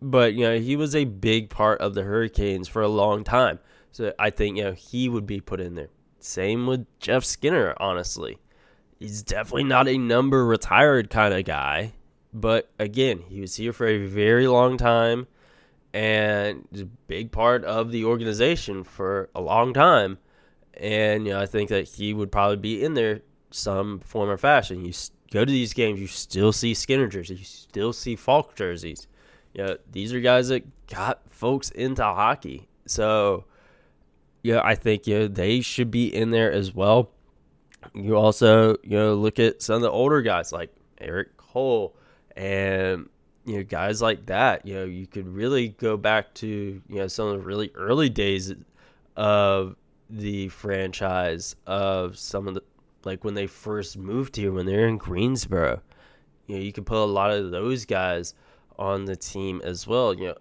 but 0.00 0.34
you 0.34 0.44
know 0.44 0.60
he 0.60 0.76
was 0.76 0.94
a 0.94 1.06
big 1.06 1.50
part 1.50 1.80
of 1.80 1.94
the 1.94 2.04
Hurricanes 2.04 2.68
for 2.68 2.82
a 2.82 2.88
long 2.88 3.24
time. 3.24 3.58
So 3.90 4.12
I 4.16 4.30
think 4.30 4.56
you 4.56 4.62
know 4.62 4.72
he 4.72 5.08
would 5.08 5.26
be 5.26 5.40
put 5.40 5.60
in 5.60 5.74
there. 5.74 5.88
Same 6.20 6.68
with 6.68 6.86
Jeff 7.00 7.24
Skinner, 7.24 7.74
honestly. 7.78 8.38
He's 9.00 9.24
definitely 9.24 9.64
not 9.64 9.88
a 9.88 9.98
number 9.98 10.46
retired 10.46 11.10
kind 11.10 11.34
of 11.34 11.44
guy, 11.44 11.94
but 12.32 12.70
again, 12.78 13.24
he 13.28 13.40
was 13.40 13.56
here 13.56 13.72
for 13.72 13.88
a 13.88 14.06
very 14.06 14.46
long 14.46 14.76
time 14.76 15.26
and 15.92 16.66
a 16.74 16.84
big 16.84 17.32
part 17.32 17.64
of 17.64 17.90
the 17.90 18.04
organization 18.04 18.84
for 18.84 19.30
a 19.34 19.40
long 19.40 19.72
time. 19.72 20.18
And 20.74 21.26
you 21.26 21.32
know, 21.32 21.40
I 21.40 21.46
think 21.46 21.70
that 21.70 21.88
he 21.88 22.12
would 22.12 22.30
probably 22.30 22.56
be 22.56 22.82
in 22.82 22.94
there 22.94 23.22
some 23.50 24.00
form 24.00 24.28
or 24.28 24.36
fashion. 24.36 24.84
You 24.84 24.92
go 25.32 25.44
to 25.44 25.50
these 25.50 25.72
games, 25.72 26.00
you 26.00 26.06
still 26.06 26.52
see 26.52 26.74
Skinner 26.74 27.08
jerseys, 27.08 27.38
you 27.38 27.44
still 27.44 27.92
see 27.92 28.16
Faulk 28.16 28.54
jerseys. 28.54 29.06
You 29.54 29.64
know, 29.64 29.76
these 29.90 30.12
are 30.12 30.20
guys 30.20 30.48
that 30.48 30.64
got 30.86 31.22
folks 31.30 31.70
into 31.70 32.02
hockey. 32.02 32.68
So, 32.86 33.44
yeah, 34.42 34.60
I 34.62 34.74
think 34.74 35.06
you 35.06 35.20
know, 35.20 35.28
they 35.28 35.60
should 35.60 35.90
be 35.90 36.14
in 36.14 36.30
there 36.30 36.52
as 36.52 36.74
well. 36.74 37.10
You 37.94 38.16
also, 38.16 38.76
you 38.82 38.98
know, 38.98 39.14
look 39.14 39.38
at 39.38 39.62
some 39.62 39.76
of 39.76 39.82
the 39.82 39.90
older 39.90 40.20
guys 40.20 40.52
like 40.52 40.74
Erik 40.98 41.36
Cole 41.36 41.96
and 42.36 43.08
you 43.46 43.56
know 43.56 43.62
guys 43.62 44.02
like 44.02 44.26
that 44.26 44.66
you 44.66 44.74
know 44.74 44.84
you 44.84 45.06
could 45.06 45.26
really 45.28 45.68
go 45.68 45.96
back 45.96 46.34
to 46.34 46.46
you 46.88 46.96
know 46.96 47.06
some 47.06 47.28
of 47.28 47.38
the 47.38 47.46
really 47.46 47.70
early 47.74 48.08
days 48.08 48.52
of 49.16 49.76
the 50.10 50.48
franchise 50.48 51.56
of 51.66 52.18
some 52.18 52.46
of 52.48 52.54
the 52.54 52.62
like 53.04 53.24
when 53.24 53.34
they 53.34 53.46
first 53.46 53.96
moved 53.96 54.36
here 54.36 54.52
when 54.52 54.66
they're 54.66 54.88
in 54.88 54.98
Greensboro. 54.98 55.80
You 56.46 56.56
know 56.56 56.62
you 56.62 56.72
could 56.72 56.86
put 56.86 56.98
a 56.98 57.04
lot 57.04 57.30
of 57.30 57.50
those 57.50 57.84
guys 57.84 58.34
on 58.78 59.04
the 59.04 59.16
team 59.16 59.60
as 59.64 59.86
well. 59.86 60.12
You 60.12 60.28
know 60.28 60.34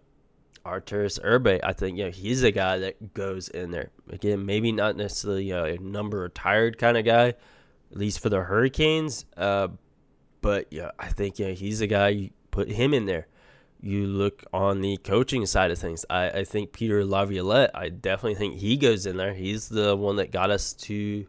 Arturs 0.65 1.19
Irbe 1.24 1.59
I 1.63 1.74
think 1.74 1.97
you 1.97 2.05
know 2.05 2.12
he's 2.12 2.43
a 2.43 2.51
guy 2.51 2.79
that 2.79 3.13
goes 3.13 3.50
in 3.50 3.71
there. 3.71 3.91
Again 4.09 4.45
maybe 4.45 4.71
not 4.71 4.97
necessarily 4.97 5.45
you 5.45 5.53
know, 5.53 5.65
a 5.65 5.77
number 5.77 6.19
retired 6.19 6.77
kind 6.77 6.97
of 6.97 7.05
guy 7.05 7.27
at 7.27 7.97
least 7.97 8.19
for 8.19 8.29
the 8.29 8.41
Hurricanes 8.41 9.25
uh, 9.38 9.67
but 10.45 10.67
yeah, 10.69 10.91
I 11.00 11.07
think 11.07 11.39
yeah, 11.39 11.50
he's 11.50 11.81
a 11.81 11.88
guy 11.88 12.09
you, 12.09 12.29
put 12.55 12.71
him 12.71 12.93
in 12.93 13.05
there. 13.05 13.27
You 13.81 14.07
look 14.07 14.43
on 14.53 14.81
the 14.81 14.97
coaching 14.97 15.45
side 15.45 15.69
of 15.69 15.77
things. 15.77 16.05
I, 16.09 16.29
I 16.29 16.43
think 16.45 16.71
Peter 16.71 17.03
Laviolette, 17.03 17.71
I 17.75 17.89
definitely 17.89 18.35
think 18.35 18.55
he 18.55 18.77
goes 18.77 19.05
in 19.05 19.17
there. 19.17 19.33
He's 19.33 19.67
the 19.67 19.95
one 19.95 20.15
that 20.15 20.31
got 20.31 20.50
us 20.50 20.74
to 20.74 21.27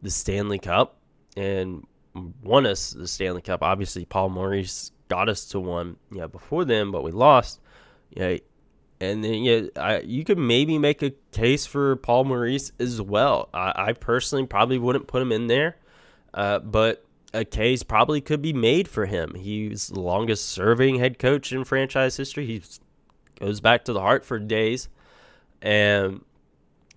the 0.00 0.10
Stanley 0.10 0.58
Cup 0.58 0.96
and 1.36 1.86
won 2.42 2.66
us 2.66 2.90
the 2.90 3.06
Stanley 3.06 3.42
Cup. 3.42 3.62
Obviously, 3.62 4.06
Paul 4.06 4.30
Maurice 4.30 4.92
got 5.08 5.28
us 5.28 5.44
to 5.46 5.60
one 5.60 5.96
yeah 6.10 6.26
before 6.26 6.64
then, 6.64 6.90
but 6.90 7.04
we 7.04 7.12
lost. 7.12 7.60
Yeah, 8.10 8.38
and 8.98 9.22
then 9.22 9.44
yeah, 9.44 9.60
I, 9.76 10.00
you 10.00 10.24
could 10.24 10.38
maybe 10.38 10.78
make 10.78 11.02
a 11.02 11.12
case 11.32 11.66
for 11.66 11.96
Paul 11.96 12.24
Maurice 12.24 12.72
as 12.80 13.00
well. 13.00 13.50
I, 13.52 13.72
I 13.76 13.92
personally 13.92 14.46
probably 14.46 14.78
wouldn't 14.78 15.06
put 15.06 15.22
him 15.22 15.32
in 15.32 15.46
there, 15.46 15.76
uh, 16.32 16.60
but 16.60 17.04
a 17.34 17.44
case 17.44 17.82
probably 17.82 18.20
could 18.20 18.42
be 18.42 18.52
made 18.52 18.88
for 18.88 19.06
him. 19.06 19.34
He's 19.34 19.88
the 19.88 20.00
longest 20.00 20.48
serving 20.48 20.98
head 20.98 21.18
coach 21.18 21.52
in 21.52 21.64
franchise 21.64 22.16
history. 22.16 22.46
He 22.46 22.62
goes 23.40 23.60
back 23.60 23.84
to 23.86 23.92
the 23.92 24.00
Hartford 24.00 24.48
days. 24.48 24.88
And 25.60 26.24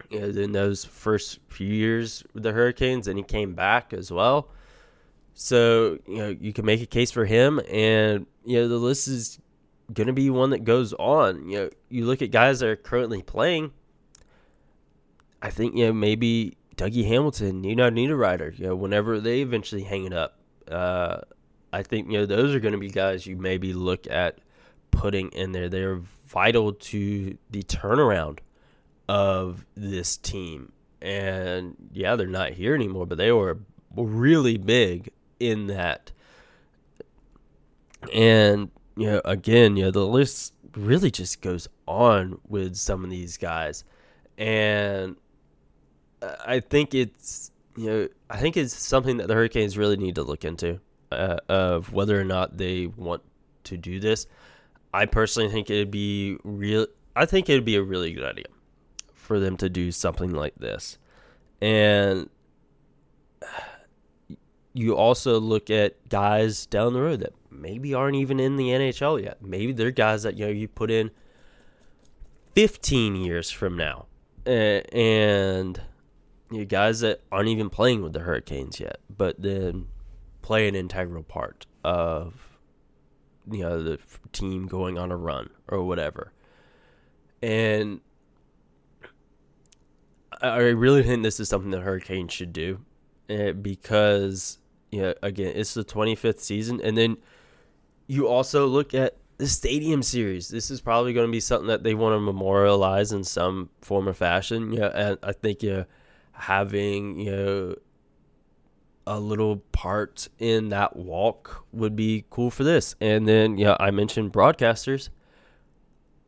you 0.09 0.19
know, 0.19 0.41
in 0.41 0.51
those 0.51 0.85
first 0.85 1.39
few 1.49 1.67
years 1.67 2.23
with 2.33 2.43
the 2.43 2.51
Hurricanes, 2.51 3.07
and 3.07 3.17
he 3.17 3.23
came 3.23 3.53
back 3.53 3.93
as 3.93 4.11
well. 4.11 4.49
So 5.33 5.99
you 6.07 6.17
know 6.17 6.29
you 6.39 6.53
can 6.53 6.65
make 6.65 6.81
a 6.81 6.85
case 6.85 7.11
for 7.11 7.25
him, 7.25 7.59
and 7.69 8.25
you 8.45 8.59
know 8.59 8.67
the 8.67 8.77
list 8.77 9.07
is 9.07 9.39
going 9.93 10.07
to 10.07 10.13
be 10.13 10.29
one 10.29 10.51
that 10.51 10.63
goes 10.63 10.93
on. 10.93 11.49
You 11.49 11.57
know, 11.57 11.69
you 11.89 12.05
look 12.05 12.21
at 12.21 12.31
guys 12.31 12.59
that 12.59 12.69
are 12.69 12.75
currently 12.75 13.21
playing. 13.21 13.71
I 15.41 15.49
think 15.49 15.75
you 15.75 15.87
know 15.87 15.93
maybe 15.93 16.57
Dougie 16.77 17.07
Hamilton, 17.07 17.61
Nino 17.61 17.89
Niederreiter. 17.89 18.57
You 18.57 18.67
know, 18.67 18.75
whenever 18.75 19.19
they 19.19 19.41
eventually 19.41 19.83
hang 19.83 20.05
it 20.05 20.13
up, 20.13 20.37
uh, 20.69 21.21
I 21.71 21.83
think 21.83 22.11
you 22.11 22.19
know 22.19 22.25
those 22.25 22.55
are 22.55 22.59
going 22.59 22.73
to 22.73 22.79
be 22.79 22.89
guys 22.89 23.25
you 23.25 23.37
maybe 23.37 23.73
look 23.73 24.07
at 24.09 24.39
putting 24.91 25.29
in 25.29 25.51
there. 25.51 25.69
They're 25.69 26.01
vital 26.27 26.73
to 26.73 27.37
the 27.49 27.63
turnaround 27.63 28.39
of 29.07 29.65
this 29.75 30.17
team. 30.17 30.71
And 31.01 31.75
yeah, 31.91 32.15
they're 32.15 32.27
not 32.27 32.51
here 32.51 32.73
anymore, 32.73 33.05
but 33.05 33.17
they 33.17 33.31
were 33.31 33.59
really 33.95 34.57
big 34.57 35.11
in 35.39 35.67
that. 35.67 36.11
And 38.13 38.71
you 38.97 39.07
know, 39.07 39.21
again, 39.25 39.77
you 39.77 39.85
know, 39.85 39.91
the 39.91 40.05
list 40.05 40.53
really 40.75 41.11
just 41.11 41.41
goes 41.41 41.67
on 41.87 42.39
with 42.47 42.75
some 42.75 43.03
of 43.03 43.09
these 43.09 43.37
guys. 43.37 43.83
And 44.37 45.15
I 46.45 46.59
think 46.59 46.93
it's 46.93 47.51
you 47.75 47.89
know, 47.89 48.07
I 48.29 48.37
think 48.37 48.57
it's 48.57 48.73
something 48.73 49.17
that 49.17 49.27
the 49.27 49.33
Hurricanes 49.33 49.77
really 49.77 49.97
need 49.97 50.15
to 50.15 50.23
look 50.23 50.45
into 50.45 50.79
uh, 51.11 51.37
of 51.49 51.91
whether 51.91 52.19
or 52.19 52.23
not 52.23 52.57
they 52.57 52.87
want 52.87 53.21
to 53.65 53.77
do 53.77 53.99
this. 53.99 54.27
I 54.93 55.05
personally 55.05 55.51
think 55.51 55.69
it'd 55.69 55.91
be 55.91 56.37
real. 56.43 56.87
I 57.15 57.25
think 57.25 57.49
it'd 57.49 57.65
be 57.65 57.75
a 57.75 57.83
really 57.83 58.13
good 58.13 58.23
idea 58.23 58.45
for 59.13 59.39
them 59.39 59.57
to 59.57 59.69
do 59.69 59.91
something 59.91 60.31
like 60.31 60.55
this, 60.55 60.97
and 61.61 62.29
you 64.73 64.95
also 64.95 65.39
look 65.39 65.69
at 65.69 66.09
guys 66.09 66.65
down 66.65 66.93
the 66.93 67.01
road 67.01 67.21
that 67.21 67.33
maybe 67.49 67.93
aren't 67.93 68.15
even 68.15 68.39
in 68.39 68.55
the 68.55 68.69
NHL 68.69 69.21
yet. 69.21 69.41
Maybe 69.41 69.73
they're 69.73 69.91
guys 69.91 70.23
that 70.23 70.37
you 70.37 70.45
know 70.45 70.51
you 70.51 70.67
put 70.67 70.91
in 70.91 71.11
15 72.53 73.15
years 73.17 73.51
from 73.51 73.75
now, 73.75 74.05
and 74.45 75.81
you 76.51 76.59
know, 76.59 76.65
guys 76.65 76.99
that 76.99 77.21
aren't 77.31 77.49
even 77.49 77.69
playing 77.69 78.01
with 78.01 78.13
the 78.13 78.19
Hurricanes 78.19 78.79
yet, 78.79 78.99
but 79.09 79.41
then 79.41 79.87
play 80.41 80.67
an 80.67 80.75
integral 80.75 81.23
part 81.23 81.65
of 81.83 82.33
you 83.51 83.61
know 83.61 83.81
the 83.81 83.99
team 84.31 84.67
going 84.67 84.97
on 84.97 85.11
a 85.11 85.17
run 85.17 85.49
or 85.67 85.83
whatever. 85.83 86.31
And 87.41 88.01
I 90.41 90.57
really 90.57 91.03
think 91.03 91.23
this 91.23 91.39
is 91.39 91.49
something 91.49 91.71
that 91.71 91.81
Hurricanes 91.81 92.33
should 92.33 92.53
do 92.53 92.81
eh, 93.29 93.51
because 93.51 94.59
you 94.91 95.01
know 95.01 95.13
again 95.21 95.53
it's 95.55 95.73
the 95.73 95.83
25th 95.83 96.39
season 96.39 96.81
and 96.81 96.97
then 96.97 97.17
you 98.07 98.27
also 98.27 98.67
look 98.67 98.93
at 98.93 99.17
the 99.37 99.47
stadium 99.47 100.01
series. 100.01 100.47
This 100.47 100.71
is 100.71 100.79
probably 100.79 101.13
going 101.13 101.27
to 101.27 101.31
be 101.31 101.39
something 101.39 101.67
that 101.67 101.83
they 101.83 101.93
want 101.93 102.15
to 102.15 102.19
memorialize 102.19 103.11
in 103.11 103.23
some 103.23 103.69
form 103.81 104.07
or 104.07 104.13
fashion. 104.13 104.71
Yeah, 104.71 104.91
and 104.93 105.17
I 105.23 105.33
think 105.33 105.63
know, 105.63 105.85
having 106.35 107.19
you 107.19 107.31
know 107.31 107.75
a 109.07 109.19
little 109.19 109.57
part 109.71 110.27
in 110.39 110.69
that 110.69 110.95
walk 110.95 111.65
would 111.71 111.95
be 111.95 112.25
cool 112.29 112.49
for 112.49 112.63
this. 112.63 112.95
And 112.99 113.27
then, 113.27 113.57
yeah, 113.57 113.75
I 113.79 113.91
mentioned 113.91 114.33
broadcasters. 114.33 115.09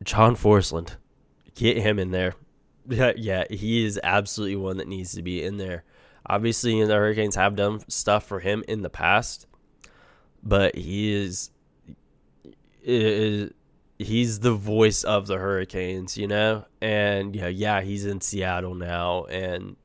John 0.04 0.36
Forslund, 0.36 0.96
get 1.56 1.78
him 1.78 2.00
in 2.00 2.12
there. 2.12 2.36
Yeah, 2.90 3.12
yeah, 3.18 3.44
he 3.50 3.86
is 3.86 4.00
absolutely 4.02 4.56
one 4.56 4.78
that 4.78 4.88
needs 4.88 5.14
to 5.16 5.22
be 5.22 5.44
in 5.44 5.58
there. 5.58 5.84
Obviously, 6.26 6.82
the 6.86 6.94
Hurricanes 6.94 7.36
have 7.36 7.58
done 7.58 7.82
stuff 7.90 8.26
for 8.26 8.40
him 8.40 8.64
in 8.66 8.82
the 8.82 8.90
past, 8.90 9.46
but 10.42 10.74
he 10.74 11.12
is, 11.12 11.52
is 12.82 13.52
he's 14.00 14.40
the 14.40 14.54
voice 14.54 15.04
of 15.04 15.28
the 15.28 15.38
Hurricanes, 15.38 16.18
you 16.18 16.30
know. 16.30 16.64
And 16.82 17.36
yeah, 17.36 17.50
yeah, 17.50 17.82
he's 17.82 18.06
in 18.06 18.22
Seattle 18.22 18.74
now, 18.74 19.26
and 19.26 19.76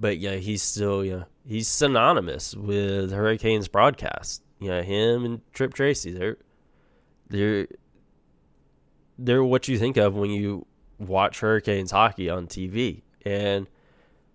but 0.00 0.18
yeah, 0.18 0.36
he's 0.36 0.62
still 0.62 1.04
yeah 1.04 1.24
he's 1.46 1.68
synonymous 1.68 2.54
with 2.54 3.12
Hurricanes 3.12 3.68
broadcast. 3.68 4.42
You 4.58 4.68
know, 4.68 4.82
him 4.82 5.24
and 5.24 5.40
Tripp 5.52 5.74
Tracy, 5.74 6.12
they're 6.12 6.38
they're 7.28 7.68
they're 9.18 9.44
what 9.44 9.68
you 9.68 9.78
think 9.78 9.96
of 9.98 10.14
when 10.14 10.30
you 10.30 10.66
watch 10.98 11.40
Hurricanes 11.40 11.90
hockey 11.90 12.30
on 12.30 12.46
TV. 12.46 13.02
And 13.24 13.66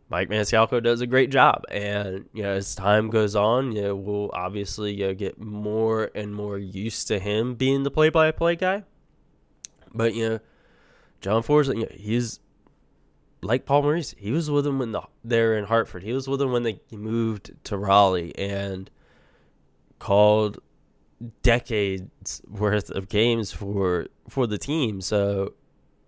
Mike 0.09 0.29
Maniscalco 0.29 0.81
does 0.81 1.01
a 1.01 1.07
great 1.07 1.31
job. 1.31 1.63
And 1.71 2.25
you 2.33 2.43
know, 2.43 2.51
as 2.51 2.75
time 2.75 3.09
goes 3.09 3.35
on, 3.35 3.71
you 3.71 3.81
know, 3.81 3.95
we'll 3.95 4.29
obviously 4.33 4.93
you 4.93 5.07
know, 5.07 5.13
get 5.13 5.39
more 5.39 6.11
and 6.13 6.33
more 6.33 6.57
used 6.57 7.07
to 7.07 7.19
him 7.19 7.55
being 7.55 7.83
the 7.83 7.91
play-by-play 7.91 8.55
guy. 8.57 8.83
But 9.93 10.13
you 10.13 10.29
know, 10.29 10.39
John 11.21 11.41
Forslund, 11.41 11.75
you 11.75 11.81
know, 11.81 11.91
he's 11.91 12.39
like 13.45 13.65
Paul 13.65 13.83
Maurice, 13.83 14.15
he 14.17 14.31
was 14.31 14.49
with 14.49 14.65
them 14.65 14.79
when 14.79 14.91
the, 14.91 15.01
they're 15.23 15.57
in 15.57 15.65
Hartford. 15.65 16.03
He 16.03 16.13
was 16.13 16.27
with 16.27 16.39
them 16.39 16.51
when 16.51 16.63
they 16.63 16.79
moved 16.91 17.51
to 17.65 17.77
Raleigh 17.77 18.35
and 18.37 18.89
called 19.99 20.59
decades 21.43 22.41
worth 22.47 22.89
of 22.89 23.07
games 23.07 23.51
for 23.51 24.07
for 24.29 24.47
the 24.47 24.57
team. 24.57 25.01
So 25.01 25.53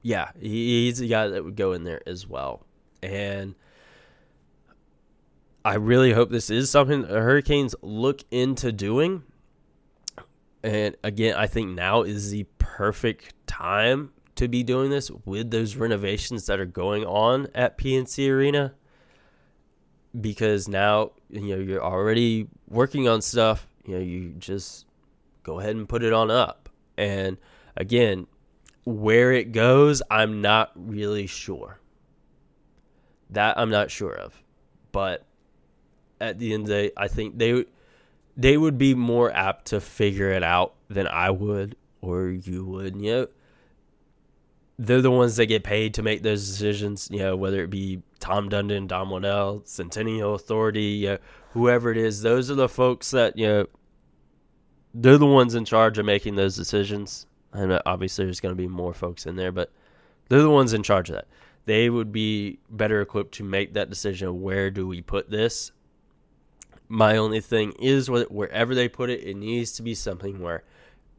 yeah, 0.02 0.32
he's 0.39 1.00
a 1.00 1.08
guy 1.08 1.28
that 1.28 1.43
would 1.43 1.56
go 1.56 1.73
in 1.73 1.84
there 1.84 2.02
as 2.08 2.28
well. 2.28 2.65
And 3.02 3.56
I 5.63 5.76
really 5.76 6.13
hope 6.13 6.30
this 6.30 6.50
is 6.50 6.69
something 6.69 7.02
the 7.04 7.19
Hurricanes 7.19 7.76
look 7.82 8.21
into 8.32 8.71
doing. 8.71 9.23
And 10.63 10.95
again, 11.04 11.36
I 11.36 11.47
think 11.47 11.69
now 11.71 12.02
is 12.02 12.32
the 12.32 12.45
perfect 12.58 13.34
time 13.45 14.12
to 14.38 14.47
be 14.47 14.63
doing 14.63 14.89
this 14.89 15.12
with 15.26 15.52
those 15.52 15.76
renovations 15.76 16.45
that 16.45 16.60
are 16.60 16.65
going 16.65 17.06
on 17.06 17.47
at 17.54 17.78
PNC 17.78 18.30
Arena? 18.30 18.73
Because 20.19 20.67
now 20.67 21.12
you 21.30 21.56
know 21.56 21.62
you're 21.62 21.84
already 21.84 22.47
working 22.69 23.08
on 23.08 23.21
stuff 23.21 23.67
you 23.86 23.95
know 23.95 24.02
you 24.02 24.30
just 24.38 24.86
go 25.43 25.60
ahead 25.60 25.76
and 25.76 25.88
put 25.88 26.04
it 26.04 26.13
on 26.13 26.32
up. 26.32 26.69
And 26.97 27.38
again 27.76 28.28
where 28.86 29.34
it 29.34 29.52
goes 29.52 30.02
i'm 30.10 30.41
not 30.41 30.71
really 30.76 31.28
sure. 31.28 31.80
That 33.32 33.58
i'm 33.58 33.69
not 33.69 33.91
sure 33.91 34.13
of. 34.13 34.41
But 34.91 35.26
at 36.19 36.39
the 36.39 36.54
end 36.54 36.63
of 36.63 36.69
the 36.69 36.73
day 36.73 36.91
i 36.97 37.08
think 37.08 37.38
they 37.38 37.65
they 38.36 38.58
would 38.58 38.78
be 38.78 38.93
more 38.93 39.32
apt 39.32 39.67
to 39.67 39.80
figure 39.80 40.32
it 40.32 40.43
out 40.43 40.73
than 40.89 41.08
i 41.08 41.30
would 41.30 41.76
or 42.02 42.30
you 42.30 42.65
would 42.65 42.95
you 42.95 43.12
know 43.12 43.28
they're 44.80 45.02
the 45.02 45.12
ones 45.12 45.36
that 45.38 45.48
get 45.48 45.63
paid 45.63 45.94
to 45.96 46.04
make 46.04 46.22
those 46.22 46.48
decisions. 46.48 47.10
You 47.12 47.20
know, 47.20 47.36
whether 47.36 47.63
it 47.63 47.70
be 47.70 48.02
Tom 48.20 48.50
Dundon, 48.50 48.88
Don 48.88 49.10
Waddell, 49.10 49.63
Centennial 49.66 50.36
Authority, 50.36 50.82
you 50.82 51.08
know, 51.10 51.18
whoever 51.52 51.92
it 51.92 51.98
is. 51.98 52.22
Those 52.22 52.52
are 52.52 52.56
the 52.56 52.70
folks 52.70 53.12
that 53.12 53.38
you 53.38 53.48
know. 53.48 53.68
They're 54.94 55.18
the 55.18 55.26
ones 55.28 55.54
in 55.54 55.66
charge 55.66 55.98
of 55.98 56.06
making 56.06 56.36
those 56.36 56.56
decisions. 56.56 57.28
And 57.54 57.72
uh, 57.72 57.82
obviously, 57.86 58.26
there's 58.26 58.40
going 58.40 58.56
to 58.56 58.62
be 58.62 58.68
more 58.68 58.94
folks 58.94 59.26
in 59.26 59.36
there, 59.36 59.52
but 59.52 59.72
they're 60.30 60.42
the 60.42 60.50
ones 60.50 60.74
in 60.74 60.84
charge 60.84 61.10
of 61.10 61.16
that. 61.16 61.28
They 61.66 61.90
would 61.90 62.12
be 62.12 62.60
better 62.70 63.02
equipped 63.02 63.34
to 63.36 63.44
make 63.44 63.74
that 63.74 63.90
decision 63.90 64.42
where 64.42 64.72
do 64.72 64.88
we 64.88 65.02
put 65.02 65.30
this. 65.30 65.72
My 66.88 67.18
only 67.18 67.42
thing 67.42 67.74
is 67.74 68.10
wherever 68.10 68.74
they 68.74 68.88
put 68.88 69.10
it, 69.10 69.24
it 69.24 69.36
needs 69.36 69.74
to 69.74 69.84
be 69.84 69.94
something 69.94 70.40
where 70.40 70.63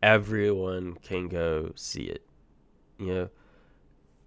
everyone 0.03 0.94
can 1.03 1.29
go 1.29 1.73
see 1.77 2.05
it. 2.05 2.25
You 2.99 3.14
know, 3.14 3.29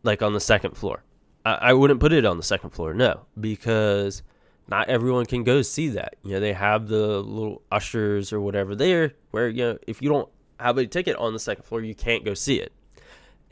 like 0.03 0.21
on 0.21 0.33
the 0.33 0.39
second 0.39 0.75
floor. 0.75 1.03
I, 1.45 1.53
I 1.53 1.73
wouldn't 1.73 1.99
put 1.99 2.13
it 2.13 2.25
on 2.25 2.37
the 2.37 2.43
second 2.43 2.71
floor, 2.71 2.93
no, 2.93 3.25
because 3.39 4.23
not 4.67 4.89
everyone 4.89 5.25
can 5.25 5.43
go 5.43 5.61
see 5.61 5.89
that. 5.89 6.15
You 6.23 6.33
know, 6.33 6.39
they 6.39 6.53
have 6.53 6.87
the 6.87 7.21
little 7.21 7.61
ushers 7.71 8.31
or 8.31 8.39
whatever 8.39 8.75
there 8.75 9.13
where, 9.31 9.49
you 9.49 9.63
know, 9.63 9.77
if 9.87 10.01
you 10.01 10.09
don't 10.09 10.29
have 10.59 10.77
a 10.77 10.85
ticket 10.85 11.15
on 11.17 11.33
the 11.33 11.39
second 11.39 11.63
floor, 11.63 11.81
you 11.81 11.95
can't 11.95 12.23
go 12.23 12.33
see 12.33 12.59
it. 12.59 12.71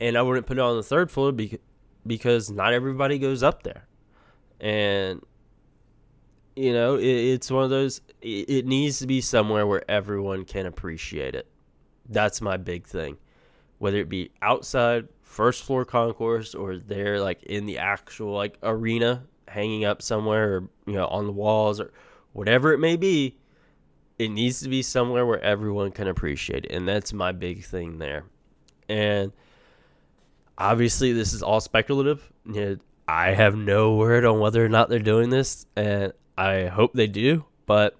And 0.00 0.16
I 0.16 0.22
wouldn't 0.22 0.46
put 0.46 0.56
it 0.56 0.62
on 0.62 0.76
the 0.76 0.82
third 0.82 1.10
floor 1.10 1.32
because, 2.06 2.50
not 2.50 2.72
everybody 2.72 3.18
goes 3.18 3.42
up 3.42 3.64
there. 3.64 3.86
And, 4.60 5.20
you 6.56 6.72
know, 6.72 6.96
it, 6.96 7.04
it's 7.04 7.50
one 7.50 7.64
of 7.64 7.70
those, 7.70 8.00
it 8.22 8.66
needs 8.66 8.98
to 9.00 9.06
be 9.06 9.20
somewhere 9.20 9.66
where 9.66 9.88
everyone 9.90 10.44
can 10.44 10.64
appreciate 10.66 11.34
it. 11.34 11.46
That's 12.08 12.40
my 12.40 12.56
big 12.56 12.86
thing. 12.86 13.18
Whether 13.78 13.98
it 13.98 14.08
be 14.08 14.30
outside 14.40 15.08
first 15.30 15.62
floor 15.64 15.84
concourse 15.84 16.54
or 16.54 16.76
they're 16.76 17.20
like 17.20 17.42
in 17.44 17.66
the 17.66 17.78
actual 17.78 18.34
like 18.34 18.58
arena 18.62 19.22
hanging 19.48 19.84
up 19.84 20.02
somewhere 20.02 20.56
or 20.56 20.68
you 20.86 20.94
know 20.94 21.06
on 21.06 21.26
the 21.26 21.32
walls 21.32 21.80
or 21.80 21.92
whatever 22.32 22.72
it 22.72 22.78
may 22.78 22.96
be 22.96 23.36
it 24.18 24.28
needs 24.28 24.60
to 24.60 24.68
be 24.68 24.82
somewhere 24.82 25.24
where 25.24 25.40
everyone 25.40 25.90
can 25.90 26.08
appreciate 26.08 26.64
it 26.64 26.72
and 26.72 26.86
that's 26.86 27.12
my 27.12 27.32
big 27.32 27.64
thing 27.64 27.98
there 27.98 28.24
and 28.88 29.32
obviously 30.58 31.12
this 31.12 31.32
is 31.32 31.42
all 31.42 31.60
speculative 31.60 32.30
I 33.10 33.32
have 33.32 33.56
no 33.56 33.96
word 33.96 34.24
on 34.24 34.38
whether 34.38 34.64
or 34.64 34.68
not 34.68 34.88
they're 34.88 35.00
doing 35.00 35.30
this, 35.30 35.66
and 35.74 36.12
I 36.38 36.66
hope 36.66 36.92
they 36.92 37.08
do. 37.08 37.44
But 37.66 37.96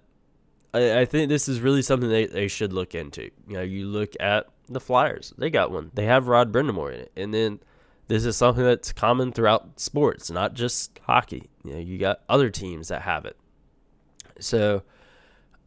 I, 0.72 1.00
I 1.00 1.04
think 1.04 1.28
this 1.28 1.48
is 1.48 1.60
really 1.60 1.82
something 1.82 2.08
they, 2.08 2.26
they 2.26 2.46
should 2.46 2.72
look 2.72 2.94
into. 2.94 3.22
You 3.48 3.54
know, 3.54 3.62
you 3.62 3.86
look 3.86 4.12
at 4.20 4.46
the 4.70 4.80
Flyers; 4.80 5.34
they 5.36 5.50
got 5.50 5.70
one. 5.70 5.90
They 5.94 6.06
have 6.06 6.28
Rod 6.28 6.52
Brind'Amour 6.52 6.94
in 6.94 7.00
it, 7.00 7.12
and 7.16 7.34
then 7.34 7.60
this 8.08 8.24
is 8.24 8.36
something 8.36 8.64
that's 8.64 8.92
common 8.92 9.32
throughout 9.32 9.78
sports, 9.78 10.30
not 10.30 10.54
just 10.54 10.98
hockey. 11.02 11.50
You 11.64 11.74
know, 11.74 11.78
you 11.78 11.98
got 11.98 12.22
other 12.28 12.50
teams 12.50 12.88
that 12.88 13.02
have 13.02 13.24
it. 13.24 13.36
So 14.40 14.82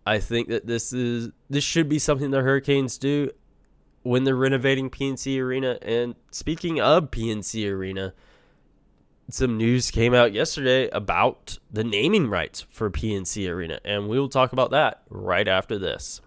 I 0.06 0.20
think 0.20 0.50
that 0.50 0.68
this 0.68 0.92
is 0.92 1.30
this 1.50 1.64
should 1.64 1.88
be 1.88 2.00
something 2.00 2.32
the 2.32 2.42
Hurricanes 2.42 2.98
do 2.98 3.32
when 4.02 4.26
they're 4.26 4.36
renovating 4.36 4.90
PNC 4.90 5.40
Arena. 5.40 5.80
And 5.82 6.16
speaking 6.32 6.82
of 6.82 7.12
PNC 7.12 7.72
Arena, 7.72 8.14
some 9.30 9.58
news 9.58 9.90
came 9.90 10.14
out 10.14 10.34
yesterday 10.34 10.90
about 10.90 11.58
the 11.72 11.84
naming 11.84 12.30
rights 12.30 12.66
for 12.70 12.90
PNC 12.90 13.50
Arena, 13.50 13.80
and 13.86 14.10
we 14.10 14.20
will 14.20 14.30
talk 14.30 14.52
about 14.52 14.72
that 14.72 15.04
right 15.10 15.48
after 15.48 15.80
this. 15.80 16.22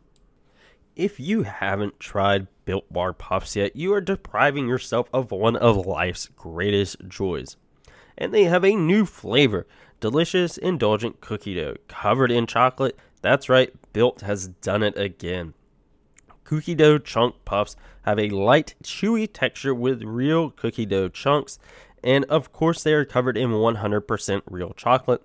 If 0.95 1.21
you 1.21 1.43
haven't 1.43 2.01
tried 2.01 2.47
Built 2.67 2.93
Bar 2.93 3.15
Puffs 3.15 3.57
yet, 3.57 3.75
you 3.75 3.95
are 3.95 4.03
depriving 4.03 4.69
yourself 4.69 5.09
of 5.15 5.31
one 5.31 5.57
of 5.57 5.87
life's 5.87 6.27
greatest 6.37 7.09
joys. 7.09 7.57
And 8.19 8.35
they 8.35 8.45
have 8.45 8.65
a 8.65 8.77
new 8.77 9.07
flavor 9.07 9.67
delicious, 9.99 10.59
indulgent 10.59 11.23
cookie 11.23 11.55
dough 11.55 11.77
covered 11.89 12.31
in 12.31 12.47
chocolate. 12.47 12.99
That's 13.23 13.49
right, 13.49 13.73
Built 13.95 14.21
has 14.21 14.49
done 14.49 14.83
it 14.83 14.99
again. 14.99 15.55
Cookie 16.45 16.75
dough 16.75 16.99
chunk 16.99 17.37
puffs 17.47 17.77
have 18.03 18.19
a 18.19 18.29
light, 18.29 18.75
chewy 18.83 19.27
texture 19.33 19.75
with 19.75 20.03
real 20.03 20.51
cookie 20.51 20.85
dough 20.85 21.09
chunks, 21.09 21.59
and 22.05 22.25
of 22.27 22.53
course, 22.53 22.83
they 22.83 22.93
are 22.93 23.07
covered 23.07 23.39
in 23.39 23.51
100% 23.51 24.43
real 24.51 24.75
chocolate 24.75 25.23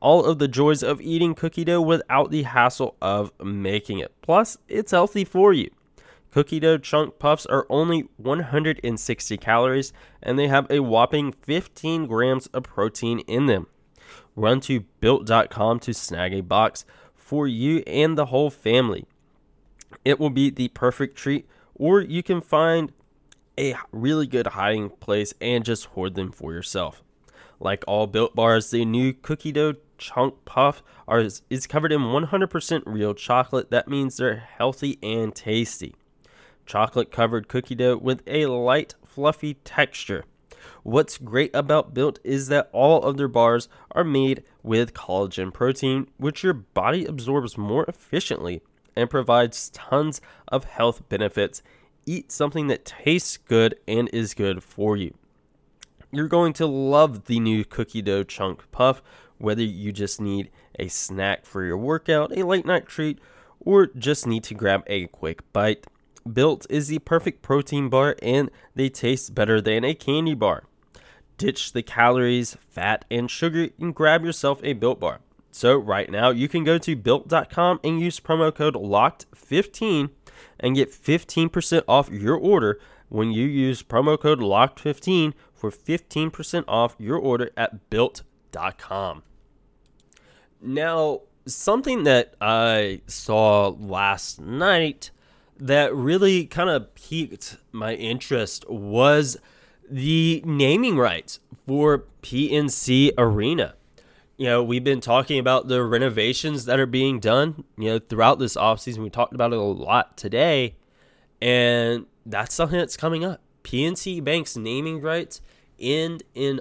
all 0.00 0.24
of 0.24 0.38
the 0.38 0.48
joys 0.48 0.82
of 0.82 1.00
eating 1.00 1.34
cookie 1.34 1.64
dough 1.64 1.80
without 1.80 2.30
the 2.30 2.42
hassle 2.44 2.96
of 3.02 3.32
making 3.42 3.98
it. 3.98 4.12
Plus, 4.22 4.58
it's 4.68 4.92
healthy 4.92 5.24
for 5.24 5.52
you. 5.52 5.70
Cookie 6.30 6.60
dough 6.60 6.78
chunk 6.78 7.18
puffs 7.18 7.46
are 7.46 7.66
only 7.70 8.08
160 8.16 9.36
calories 9.38 9.92
and 10.22 10.38
they 10.38 10.48
have 10.48 10.70
a 10.70 10.80
whopping 10.80 11.32
15 11.32 12.06
grams 12.06 12.46
of 12.48 12.64
protein 12.64 13.20
in 13.20 13.46
them. 13.46 13.66
Run 14.36 14.60
to 14.62 14.80
built.com 15.00 15.80
to 15.80 15.94
snag 15.94 16.32
a 16.32 16.42
box 16.42 16.84
for 17.14 17.46
you 17.46 17.78
and 17.86 18.16
the 18.16 18.26
whole 18.26 18.50
family. 18.50 19.04
It 20.04 20.20
will 20.20 20.30
be 20.30 20.50
the 20.50 20.68
perfect 20.68 21.16
treat, 21.16 21.46
or 21.74 22.00
you 22.00 22.22
can 22.22 22.40
find 22.40 22.92
a 23.58 23.74
really 23.90 24.26
good 24.26 24.48
hiding 24.48 24.90
place 24.90 25.34
and 25.40 25.64
just 25.64 25.86
hoard 25.86 26.14
them 26.14 26.30
for 26.30 26.52
yourself. 26.52 27.02
Like 27.60 27.84
all 27.86 28.06
built 28.06 28.34
bars, 28.34 28.70
the 28.70 28.84
new 28.84 29.12
cookie 29.12 29.52
dough 29.52 29.74
chunk 29.98 30.44
puff 30.44 30.82
are 31.08 31.20
is 31.20 31.66
covered 31.66 31.92
in 31.92 32.00
100% 32.00 32.82
real 32.86 33.14
chocolate. 33.14 33.70
That 33.70 33.88
means 33.88 34.16
they're 34.16 34.36
healthy 34.36 34.98
and 35.02 35.34
tasty. 35.34 35.94
Chocolate 36.68 37.10
covered 37.10 37.48
cookie 37.48 37.74
dough 37.74 37.96
with 37.96 38.22
a 38.26 38.44
light, 38.44 38.94
fluffy 39.02 39.54
texture. 39.54 40.26
What's 40.82 41.16
great 41.16 41.50
about 41.54 41.94
Built 41.94 42.18
is 42.22 42.48
that 42.48 42.68
all 42.74 43.02
of 43.04 43.16
their 43.16 43.26
bars 43.26 43.70
are 43.92 44.04
made 44.04 44.44
with 44.62 44.92
collagen 44.92 45.50
protein, 45.50 46.08
which 46.18 46.42
your 46.42 46.52
body 46.52 47.06
absorbs 47.06 47.56
more 47.56 47.86
efficiently 47.86 48.60
and 48.94 49.08
provides 49.08 49.70
tons 49.70 50.20
of 50.48 50.64
health 50.64 51.08
benefits. 51.08 51.62
Eat 52.04 52.30
something 52.30 52.66
that 52.66 52.84
tastes 52.84 53.38
good 53.38 53.74
and 53.88 54.10
is 54.12 54.34
good 54.34 54.62
for 54.62 54.94
you. 54.94 55.14
You're 56.12 56.28
going 56.28 56.52
to 56.54 56.66
love 56.66 57.24
the 57.24 57.40
new 57.40 57.64
cookie 57.64 58.02
dough 58.02 58.24
chunk 58.24 58.70
puff, 58.72 59.00
whether 59.38 59.62
you 59.62 59.90
just 59.90 60.20
need 60.20 60.50
a 60.78 60.88
snack 60.88 61.46
for 61.46 61.64
your 61.64 61.78
workout, 61.78 62.36
a 62.36 62.44
late 62.44 62.66
night 62.66 62.84
treat, 62.84 63.20
or 63.58 63.86
just 63.86 64.26
need 64.26 64.44
to 64.44 64.54
grab 64.54 64.82
a 64.86 65.06
quick 65.06 65.50
bite. 65.54 65.86
Built 66.30 66.66
is 66.68 66.88
the 66.88 66.98
perfect 66.98 67.42
protein 67.42 67.88
bar 67.88 68.16
and 68.22 68.50
they 68.74 68.88
taste 68.88 69.34
better 69.34 69.60
than 69.60 69.84
a 69.84 69.94
candy 69.94 70.34
bar. 70.34 70.64
Ditch 71.36 71.72
the 71.72 71.82
calories, 71.82 72.56
fat, 72.68 73.04
and 73.10 73.30
sugar 73.30 73.68
and 73.78 73.94
grab 73.94 74.24
yourself 74.24 74.60
a 74.62 74.72
Built 74.72 75.00
bar. 75.00 75.20
So, 75.50 75.76
right 75.76 76.10
now, 76.10 76.30
you 76.30 76.48
can 76.48 76.62
go 76.62 76.78
to 76.78 76.94
built.com 76.94 77.80
and 77.82 78.00
use 78.00 78.20
promo 78.20 78.54
code 78.54 78.74
LOCKED15 78.74 80.10
and 80.60 80.76
get 80.76 80.92
15% 80.92 81.82
off 81.88 82.10
your 82.10 82.36
order 82.36 82.78
when 83.08 83.32
you 83.32 83.46
use 83.46 83.82
promo 83.82 84.20
code 84.20 84.40
LOCKED15 84.40 85.32
for 85.52 85.70
15% 85.70 86.64
off 86.68 86.94
your 86.98 87.18
order 87.18 87.50
at 87.56 87.90
built.com. 87.90 89.22
Now, 90.60 91.22
something 91.46 92.04
that 92.04 92.34
I 92.40 93.00
saw 93.06 93.68
last 93.68 94.40
night 94.40 95.10
that 95.58 95.94
really 95.94 96.46
kind 96.46 96.70
of 96.70 96.94
piqued 96.94 97.56
my 97.72 97.94
interest 97.94 98.68
was 98.68 99.36
the 99.90 100.42
naming 100.44 100.96
rights 100.96 101.40
for 101.66 102.04
PNC 102.22 103.12
Arena. 103.18 103.74
You 104.36 104.46
know, 104.46 104.62
we've 104.62 104.84
been 104.84 105.00
talking 105.00 105.38
about 105.38 105.66
the 105.66 105.82
renovations 105.82 106.64
that 106.66 106.78
are 106.78 106.86
being 106.86 107.18
done, 107.18 107.64
you 107.76 107.90
know, 107.90 107.98
throughout 107.98 108.38
this 108.38 108.56
offseason. 108.56 108.98
We 108.98 109.10
talked 109.10 109.34
about 109.34 109.52
it 109.52 109.58
a 109.58 109.62
lot 109.62 110.16
today, 110.16 110.76
and 111.42 112.06
that's 112.24 112.54
something 112.54 112.78
that's 112.78 112.96
coming 112.96 113.24
up. 113.24 113.40
PNC 113.64 114.22
Bank's 114.22 114.56
naming 114.56 115.00
rights 115.00 115.40
end 115.80 116.22
in 116.34 116.60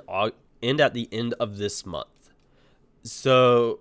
end 0.63 0.81
at 0.81 0.93
the 0.93 1.07
end 1.11 1.35
of 1.39 1.57
this 1.57 1.85
month. 1.85 2.31
So 3.03 3.79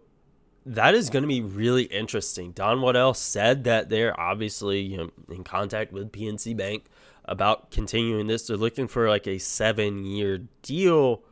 that 0.66 0.96
is 0.96 1.10
going 1.10 1.22
to 1.22 1.28
be 1.28 1.40
really 1.40 1.84
interesting. 1.84 2.50
Don 2.50 2.80
Waddell 2.80 3.14
said 3.14 3.64
that 3.64 3.88
they're 3.88 4.18
obviously 4.18 4.80
you 4.80 4.96
know, 4.96 5.10
in 5.30 5.44
contact 5.44 5.92
with 5.92 6.10
PNC 6.10 6.56
Bank 6.56 6.86
about 7.24 7.70
continuing 7.70 8.26
this. 8.26 8.46
They're 8.48 8.56
looking 8.56 8.88
for 8.88 9.08
like 9.08 9.28
a 9.28 9.38
seven 9.38 10.04
year 10.04 10.42
deal 10.62 11.22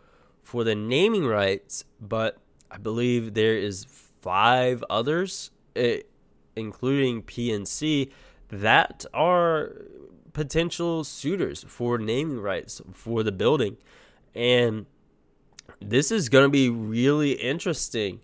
for 0.44 0.62
the 0.62 0.77
naming 0.77 1.27
rights, 1.27 1.85
but 2.01 2.38
I 2.70 2.79
believe 2.79 3.35
there 3.35 3.57
is 3.57 3.85
five 4.20 4.85
others, 4.88 5.51
eh, 5.75 6.03
including 6.55 7.23
PNC, 7.23 8.12
that 8.51 9.05
are 9.12 9.73
potential 10.33 11.03
suitors 11.03 11.64
for 11.66 11.99
naming 11.99 12.40
rights 12.40 12.81
for 12.92 13.25
the 13.25 13.33
building. 13.33 13.79
And 14.33 14.87
this 15.81 16.12
is 16.12 16.29
going 16.29 16.44
to 16.44 16.51
be 16.51 16.68
really 16.68 17.33
interesting 17.33 18.20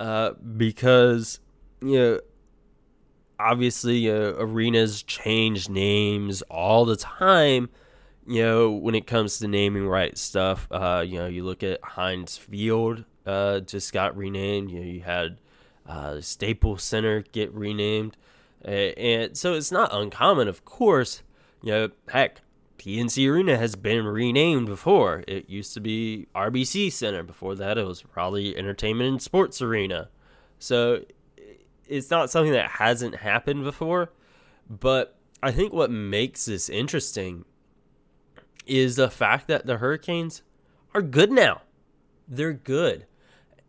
uh, 0.00 0.32
because 0.56 1.40
you 1.80 1.98
know 1.98 2.20
obviously 3.38 4.10
uh, 4.10 4.34
arenas 4.38 5.02
change 5.02 5.68
names 5.68 6.42
all 6.42 6.84
the 6.84 6.96
time 6.96 7.68
you 8.26 8.42
know 8.42 8.70
when 8.70 8.94
it 8.94 9.06
comes 9.06 9.38
to 9.38 9.48
naming 9.48 9.86
right 9.86 10.16
stuff. 10.16 10.68
Uh, 10.70 11.04
you 11.06 11.18
know 11.18 11.26
you 11.26 11.44
look 11.44 11.62
at 11.62 11.80
heinz 11.82 12.36
field 12.36 13.04
uh, 13.26 13.60
just 13.60 13.92
got 13.92 14.16
renamed. 14.16 14.70
You 14.70 14.80
know 14.80 14.86
you 14.86 15.00
had 15.00 15.38
uh, 15.86 16.20
staples 16.20 16.82
center 16.82 17.22
get 17.32 17.52
renamed. 17.52 18.16
And 18.64 19.36
so 19.36 19.54
it's 19.54 19.72
not 19.72 19.92
uncommon 19.92 20.48
of 20.48 20.64
course. 20.64 21.22
You 21.62 21.72
know 21.72 21.88
heck 22.08 22.40
PNC 22.82 23.30
Arena 23.30 23.56
has 23.56 23.76
been 23.76 24.04
renamed 24.04 24.66
before. 24.66 25.22
It 25.28 25.48
used 25.48 25.72
to 25.74 25.80
be 25.80 26.26
RBC 26.34 26.90
Center. 26.90 27.22
Before 27.22 27.54
that, 27.54 27.78
it 27.78 27.86
was 27.86 28.02
Raleigh 28.16 28.56
Entertainment 28.56 29.08
and 29.08 29.22
Sports 29.22 29.62
Arena. 29.62 30.08
So 30.58 31.04
it's 31.86 32.10
not 32.10 32.28
something 32.28 32.52
that 32.52 32.72
hasn't 32.72 33.14
happened 33.14 33.62
before. 33.62 34.10
But 34.68 35.16
I 35.40 35.52
think 35.52 35.72
what 35.72 35.92
makes 35.92 36.46
this 36.46 36.68
interesting 36.68 37.44
is 38.66 38.96
the 38.96 39.10
fact 39.10 39.46
that 39.46 39.64
the 39.64 39.76
Hurricanes 39.76 40.42
are 40.92 41.02
good 41.02 41.30
now. 41.30 41.62
They're 42.26 42.52
good. 42.52 43.06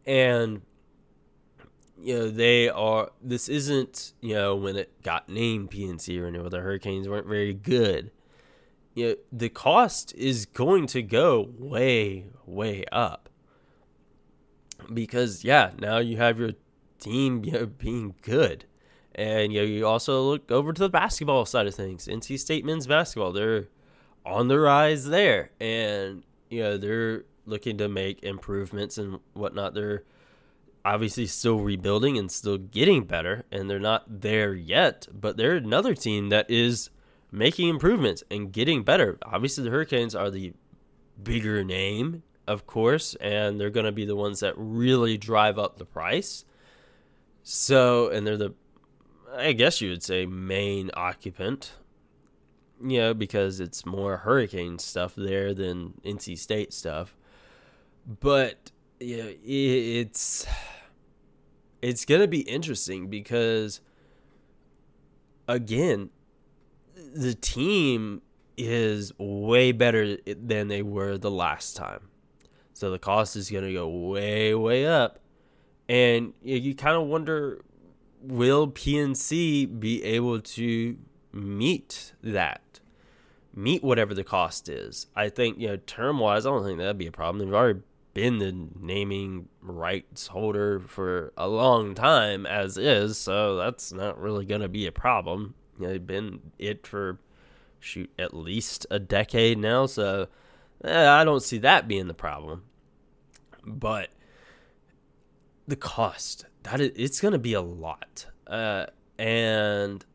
And 0.08 0.64
you 2.02 2.18
know, 2.18 2.30
they 2.32 2.68
are 2.68 3.12
this 3.22 3.48
isn't, 3.48 4.14
you 4.22 4.34
know, 4.34 4.56
when 4.56 4.76
it 4.76 5.04
got 5.04 5.30
named 5.30 5.70
PNC 5.70 6.20
Arena 6.20 6.42
where 6.42 6.50
the 6.50 6.62
Hurricanes 6.62 7.08
weren't 7.08 7.28
very 7.28 7.54
good 7.54 8.10
know, 8.96 9.16
the 9.32 9.50
cost 9.50 10.14
is 10.16 10.46
going 10.46 10.88
to 10.88 11.02
go 11.02 11.50
way, 11.58 12.26
way 12.46 12.86
up. 12.92 13.30
Because 14.94 15.44
yeah, 15.44 15.72
now 15.80 15.98
you 15.98 16.18
have 16.18 16.40
your 16.40 16.52
team 17.00 17.44
you 17.44 17.52
know, 17.52 17.66
being 17.66 18.16
good. 18.22 18.66
And 19.16 19.54
you 19.54 19.62
know, 19.62 19.66
you 19.66 19.88
also 19.88 20.22
look 20.24 20.52
over 20.52 20.74
to 20.74 20.82
the 20.82 20.90
basketball 20.90 21.46
side 21.46 21.68
of 21.68 21.76
things. 21.76 22.08
NC 22.08 22.40
State 22.40 22.66
men's 22.66 22.88
basketball, 22.88 23.32
they're 23.32 23.68
on 24.26 24.48
the 24.48 24.60
rise 24.60 25.06
there. 25.06 25.52
And 25.60 26.24
you 26.50 26.64
know, 26.64 26.78
they're 26.78 27.26
looking 27.46 27.78
to 27.78 27.88
make 27.88 28.24
improvements 28.24 28.98
and 28.98 29.20
whatnot. 29.34 29.74
They're 29.74 30.04
obviously 30.86 31.26
still 31.28 31.60
rebuilding 31.60 32.18
and 32.18 32.32
still 32.32 32.58
getting 32.58 33.06
better, 33.06 33.46
and 33.52 33.70
they're 33.70 33.80
not 33.80 34.22
there 34.22 34.54
yet, 34.54 35.08
but 35.14 35.38
they're 35.38 35.56
another 35.56 35.96
team 35.96 36.30
that 36.30 36.50
is 36.50 36.90
making 37.34 37.68
improvements 37.68 38.24
and 38.32 38.54
getting 38.54 38.84
better. 38.84 39.18
Obviously, 39.26 39.66
the 39.66 39.72
Hurricanes 39.72 40.16
are 40.16 40.30
the 40.30 40.54
bigger 41.22 41.64
name 41.64 42.24
of 42.48 42.66
course, 42.66 43.16
and 43.16 43.60
they're 43.60 43.70
going 43.70 43.86
to 43.86 43.92
be 43.92 44.06
the 44.06 44.16
ones 44.16 44.42
that 44.42 44.54
really 44.58 45.18
drive 45.18 45.58
up 45.58 45.78
the 45.78 45.86
price. 45.86 46.46
So, 47.44 48.10
and 48.10 48.26
they're 48.26 48.38
the, 48.38 48.54
I 49.36 49.54
guess 49.54 49.82
you 49.82 49.90
would 49.90 50.04
say, 50.04 50.26
main 50.26 50.92
occupant, 50.94 51.74
you 52.84 53.00
know, 53.00 53.14
because 53.14 53.60
it's 53.60 53.86
more 53.86 54.18
hurricane 54.18 54.80
stuff 54.80 55.16
there 55.16 55.54
than 55.54 55.94
NC 56.04 56.38
State 56.38 56.74
stuff. 56.74 57.16
But, 58.20 58.72
yeah, 59.00 59.32
it's, 59.44 60.46
it's 61.82 62.06
going 62.06 62.22
to 62.22 62.28
be 62.28 62.42
interesting 62.42 63.08
because, 63.08 63.80
again, 65.48 66.10
the 67.14 67.34
team 67.34 68.22
is 68.58 69.12
way 69.18 69.72
better 69.72 70.18
than 70.26 70.68
they 70.68 70.82
were 70.82 71.18
the 71.18 71.32
last 71.32 71.76
time. 71.76 72.02
So 72.74 72.92
the 72.92 73.00
cost 73.00 73.36
is 73.36 73.50
going 73.50 73.66
to 73.66 73.74
go 73.74 73.88
way, 73.88 74.54
way 74.56 74.86
up. 74.86 75.20
And 75.90 76.34
you 76.42 76.76
kind 76.76 76.96
of 76.96 77.08
wonder 77.08 77.62
will 78.22 78.68
PNC 78.70 79.80
be 79.80 80.04
able 80.04 80.40
to 80.40 80.98
meet 81.32 82.14
that? 82.24 82.80
Meet 83.54 83.84
whatever 83.84 84.14
the 84.14 84.24
cost 84.24 84.70
is. 84.70 85.08
I 85.16 85.30
think, 85.30 85.60
you 85.60 85.68
know, 85.68 85.76
term 85.76 86.20
wise, 86.20 86.46
I 86.46 86.50
don't 86.50 86.64
think 86.64 86.80
that'd 86.80 86.98
be 86.98 87.08
a 87.08 87.12
problem. 87.12 87.46
They've 87.46 87.54
already 87.54 87.82
been 88.14 88.40
the 88.40 88.70
naming 88.80 89.50
rights 89.62 90.28
holder 90.28 90.80
for 90.80 91.34
a 91.36 91.48
long 91.48 91.96
time 91.96 92.46
as 92.46 92.78
is, 92.78 93.18
so 93.18 93.58
that's 93.58 93.92
not 93.92 94.20
really 94.20 94.46
going 94.46 94.62
to 94.62 94.70
be 94.70 94.88
a 94.88 94.92
problem. 94.92 95.56
You 95.78 95.86
know, 95.86 95.92
they've 95.92 96.06
been 96.06 96.52
it 96.60 96.86
for 96.86 97.20
shoot 97.80 98.12
at 98.18 98.34
least 98.34 98.88
a 98.90 99.00
decade 99.00 99.58
now, 99.58 99.86
so 99.86 100.28
eh, 100.84 101.10
I 101.10 101.24
don't 101.24 101.44
see 101.44 101.58
that 101.60 101.88
being 101.88 102.08
the 102.08 102.14
problem. 102.14 102.64
But 103.66 104.10
the 105.68 105.76
cost 105.76 106.46
that 106.64 106.80
is, 106.80 106.92
it's 106.96 107.20
going 107.20 107.34
to 107.34 107.40
be 107.40 107.54
a 107.54 107.62
lot, 107.62 108.28
uh, 108.48 108.88
and 109.18 110.06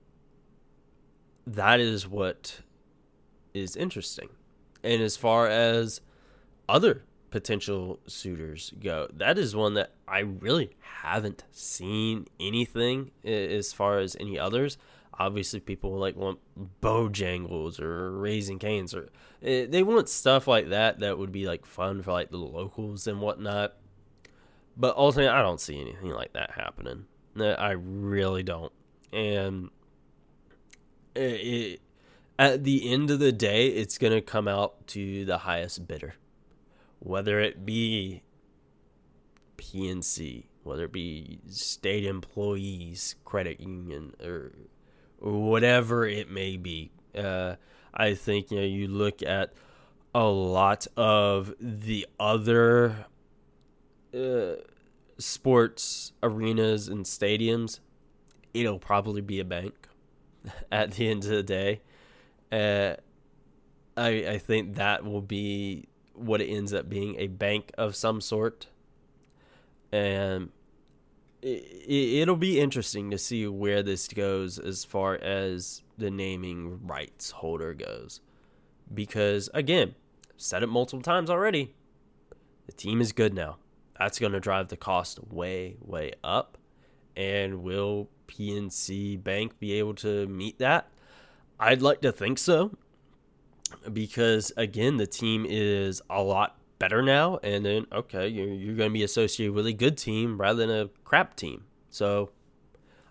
that 1.47 1.81
is 1.81 2.07
what 2.07 2.61
is 3.55 3.77
interesting. 3.77 4.29
And 4.83 5.03
as 5.03 5.16
far 5.16 5.49
as 5.49 6.01
other 6.68 7.03
potential 7.31 8.01
suitors 8.07 8.73
go, 8.81 9.09
that 9.14 9.38
is 9.38 9.57
one 9.57 9.75
that 9.75 9.92
I 10.07 10.21
really 10.21 10.77
haven't 10.81 11.44
seen 11.51 12.27
anything 12.38 13.11
as 13.25 13.73
far 13.73 13.99
as 13.99 14.16
any 14.21 14.38
others 14.38 14.79
obviously 15.18 15.61
people 15.61 15.92
like 15.98 16.16
want 16.16 16.38
bojangles 16.81 17.81
or 17.81 18.16
raising 18.16 18.59
canes 18.59 18.94
or 18.94 19.09
eh, 19.42 19.66
they 19.68 19.83
want 19.83 20.09
stuff 20.09 20.46
like 20.46 20.68
that 20.68 21.00
that 21.00 21.18
would 21.18 21.33
be 21.33 21.46
like 21.46 21.66
fun 21.66 22.02
for 22.02 22.12
like 22.12 22.31
the 22.31 22.37
locals 22.37 23.07
and 23.07 23.20
whatnot. 23.20 23.74
But 24.76 24.96
ultimately 24.96 25.28
i 25.28 25.42
don't 25.42 25.61
see 25.61 25.81
anything 25.81 26.11
like 26.11 26.33
that 26.35 26.52
happening. 26.52 27.07
I 27.37 27.72
really 27.72 28.42
don't. 28.42 28.72
And 29.12 29.70
it, 31.14 31.20
it, 31.20 31.81
at 32.37 32.64
the 32.64 32.90
end 32.90 33.11
of 33.11 33.20
the 33.20 33.33
day 33.33 33.68
it's 33.68 33.98
going 33.98 34.12
to 34.12 34.20
come 34.20 34.48
out 34.48 34.87
to 34.88 35.24
the 35.24 35.38
highest 35.38 35.87
bidder. 35.87 36.14
Whether 37.00 37.40
it 37.40 37.64
be 37.64 38.22
pnc 39.57 40.44
whether 40.62 40.85
it 40.85 40.92
be 40.92 41.40
state 41.48 42.04
employees 42.04 43.16
credit 43.24 43.59
union 43.59 44.14
or 44.22 44.52
whatever 45.18 46.07
it 46.07 46.31
may 46.31 46.57
be. 46.57 46.90
Uh, 47.16 47.57
I 47.92 48.14
think 48.14 48.50
you 48.50 48.59
know 48.59 48.64
you 48.64 48.88
look 48.88 49.22
at 49.22 49.52
a 50.14 50.24
lot 50.24 50.87
of 50.96 51.54
the 51.61 52.07
other 52.18 53.07
uh, 54.14 54.57
sports 55.18 56.12
arenas 56.22 56.88
and 56.88 57.04
stadiums. 57.04 57.81
It'll 58.54 58.78
probably 58.78 59.20
be 59.20 59.40
a 59.40 59.44
bank 59.44 59.88
at 60.72 60.92
the 60.92 61.09
end 61.09 61.24
of 61.24 61.31
the 61.31 61.42
day. 61.42 61.81
Uh, 62.50 62.94
I 63.96 64.09
I 64.28 64.38
think 64.38 64.76
that 64.76 65.04
will 65.04 65.22
be 65.22 65.88
what 66.14 66.40
it 66.40 66.46
ends 66.46 66.72
up 66.72 66.88
being 66.88 67.16
a 67.18 67.26
bank 67.26 67.72
of 67.76 67.94
some 67.94 68.20
sort, 68.20 68.68
and 69.92 70.50
it, 71.42 72.29
will 72.29 72.37
be 72.37 72.61
interesting 72.61 73.11
to 73.11 73.18
see 73.18 73.46
where 73.46 73.83
this 73.83 74.09
goes 74.09 74.59
as 74.59 74.85
far 74.85 75.14
as 75.16 75.83
the 75.96 76.11
naming 76.11 76.87
rights 76.87 77.31
holder 77.31 77.74
goes. 77.74 78.20
Because, 78.92 79.48
again, 79.55 79.94
I've 80.31 80.40
said 80.40 80.62
it 80.62 80.68
multiple 80.68 81.03
times 81.03 81.31
already. 81.31 81.74
The 82.66 82.72
team 82.72 83.01
is 83.01 83.12
good 83.12 83.35
now. 83.35 83.59
That's 83.98 84.18
going 84.18 84.33
to 84.33 84.40
drive 84.40 84.68
the 84.68 84.77
cost 84.77 85.20
way, 85.24 85.77
way 85.81 86.12
up. 86.22 86.59
And 87.16 87.62
will 87.62 88.09
PNC 88.29 89.22
Bank 89.22 89.59
be 89.59 89.72
able 89.74 89.94
to 89.96 90.27
meet 90.27 90.59
that? 90.59 90.88
I'd 91.59 91.83
like 91.83 92.01
to 92.03 92.12
think 92.12 92.38
so. 92.38 92.77
Because, 93.92 94.53
again, 94.57 94.96
the 94.96 95.07
team 95.07 95.44
is 95.48 96.01
a 96.09 96.22
lot 96.22 96.58
better 96.79 97.03
now, 97.03 97.38
and 97.43 97.64
then 97.64 97.87
okay, 97.93 98.29
you're 98.29 98.49
you're 98.49 98.77
going 98.77 98.91
to 98.91 98.95
be 98.95 99.03
associated 99.03 99.55
with 99.55 99.67
a 99.67 99.73
good 99.73 99.97
team 99.97 100.41
rather 100.41 100.67
than 100.67 100.77
a 100.77 100.88
crap 101.05 101.37
team. 101.37 101.64
So 101.91 102.31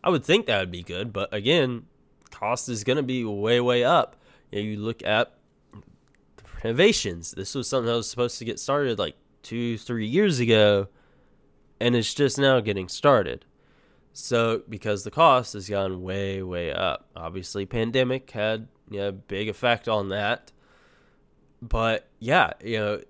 I 0.03 0.09
would 0.09 0.23
think 0.23 0.45
that 0.45 0.59
would 0.59 0.71
be 0.71 0.83
good, 0.83 1.11
but 1.11 1.33
again, 1.33 1.85
cost 2.31 2.69
is 2.69 2.83
going 2.83 2.97
to 2.97 3.03
be 3.03 3.23
way 3.23 3.59
way 3.59 3.83
up. 3.83 4.15
You, 4.51 4.61
know, 4.61 4.69
you 4.69 4.77
look 4.77 5.03
at 5.03 5.33
renovations. 6.63 7.31
This 7.31 7.55
was 7.55 7.67
something 7.67 7.87
that 7.87 7.95
was 7.95 8.09
supposed 8.09 8.39
to 8.39 8.45
get 8.45 8.59
started 8.59 8.99
like 8.99 9.15
two 9.43 9.77
three 9.77 10.07
years 10.07 10.39
ago, 10.39 10.87
and 11.79 11.95
it's 11.95 12.13
just 12.13 12.37
now 12.37 12.59
getting 12.59 12.87
started. 12.87 13.45
So 14.13 14.63
because 14.67 15.03
the 15.03 15.11
cost 15.11 15.53
has 15.53 15.69
gone 15.69 16.01
way 16.01 16.41
way 16.41 16.71
up. 16.71 17.07
Obviously, 17.15 17.65
pandemic 17.65 18.31
had 18.31 18.67
you 18.89 18.99
know, 18.99 19.11
big 19.11 19.49
effect 19.49 19.87
on 19.87 20.09
that. 20.09 20.51
But 21.61 22.07
yeah, 22.19 22.53
you 22.63 22.77
know, 22.77 23.01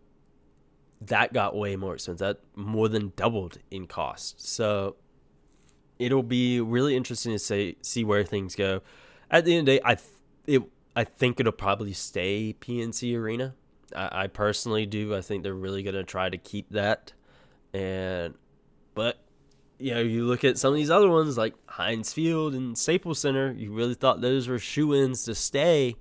that 1.02 1.34
got 1.34 1.56
way 1.56 1.76
more 1.76 1.94
expensive. 1.94 2.20
That 2.20 2.40
more 2.56 2.90
than 2.90 3.14
doubled 3.16 3.60
in 3.70 3.88
cost. 3.88 4.46
So 4.46 4.96
it'll 6.00 6.24
be 6.24 6.60
really 6.62 6.96
interesting 6.96 7.32
to 7.34 7.40
say 7.40 7.76
see 7.82 8.04
where 8.04 8.24
things 8.24 8.56
go. 8.56 8.82
At 9.30 9.46
the 9.46 9.56
end 9.56 9.68
of 9.68 9.74
the 9.74 9.80
day, 9.80 9.82
I 9.84 9.96
th- 9.96 10.10
it, 10.48 10.64
I 10.96 11.04
think 11.04 11.40
it'll 11.40 11.52
probably 11.52 11.94
stay 11.94 12.56
PNC 12.60 13.16
Arena. 13.18 13.54
I, 13.96 14.24
I 14.24 14.28
personally 14.28 14.86
do. 14.86 15.16
I 15.16 15.22
think 15.22 15.44
they're 15.44 15.54
really 15.54 15.84
gonna 15.84 16.04
try 16.04 16.30
to 16.30 16.38
keep 16.38 16.70
that. 16.72 17.14
And 17.74 18.34
but 18.96 19.20
you 19.80 19.94
know, 19.94 20.02
you 20.02 20.26
look 20.26 20.44
at 20.44 20.58
some 20.58 20.72
of 20.72 20.76
these 20.76 20.90
other 20.90 21.10
ones 21.10 21.38
like 21.38 21.54
Heinz 21.68 22.14
Field 22.14 22.56
and 22.56 22.78
Staples 22.78 23.20
Center. 23.20 23.52
You 23.52 23.72
really 23.72 23.94
thought 23.94 24.22
those 24.22 24.48
were 24.48 24.58
shoe 24.58 24.96
ins 24.96 25.24
to 25.26 25.36
stay, 25.36 25.96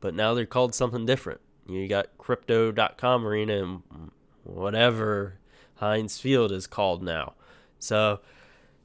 but 0.00 0.14
now 0.14 0.34
they're 0.34 0.46
called 0.46 0.74
something 0.74 1.06
different. 1.06 1.40
You 1.66 1.88
got 1.88 2.16
crypto.com 2.18 3.26
arena 3.26 3.62
and 3.62 4.10
whatever 4.44 5.38
Heinz 5.76 6.18
Field 6.18 6.52
is 6.52 6.66
called 6.66 7.02
now. 7.02 7.34
So 7.78 8.20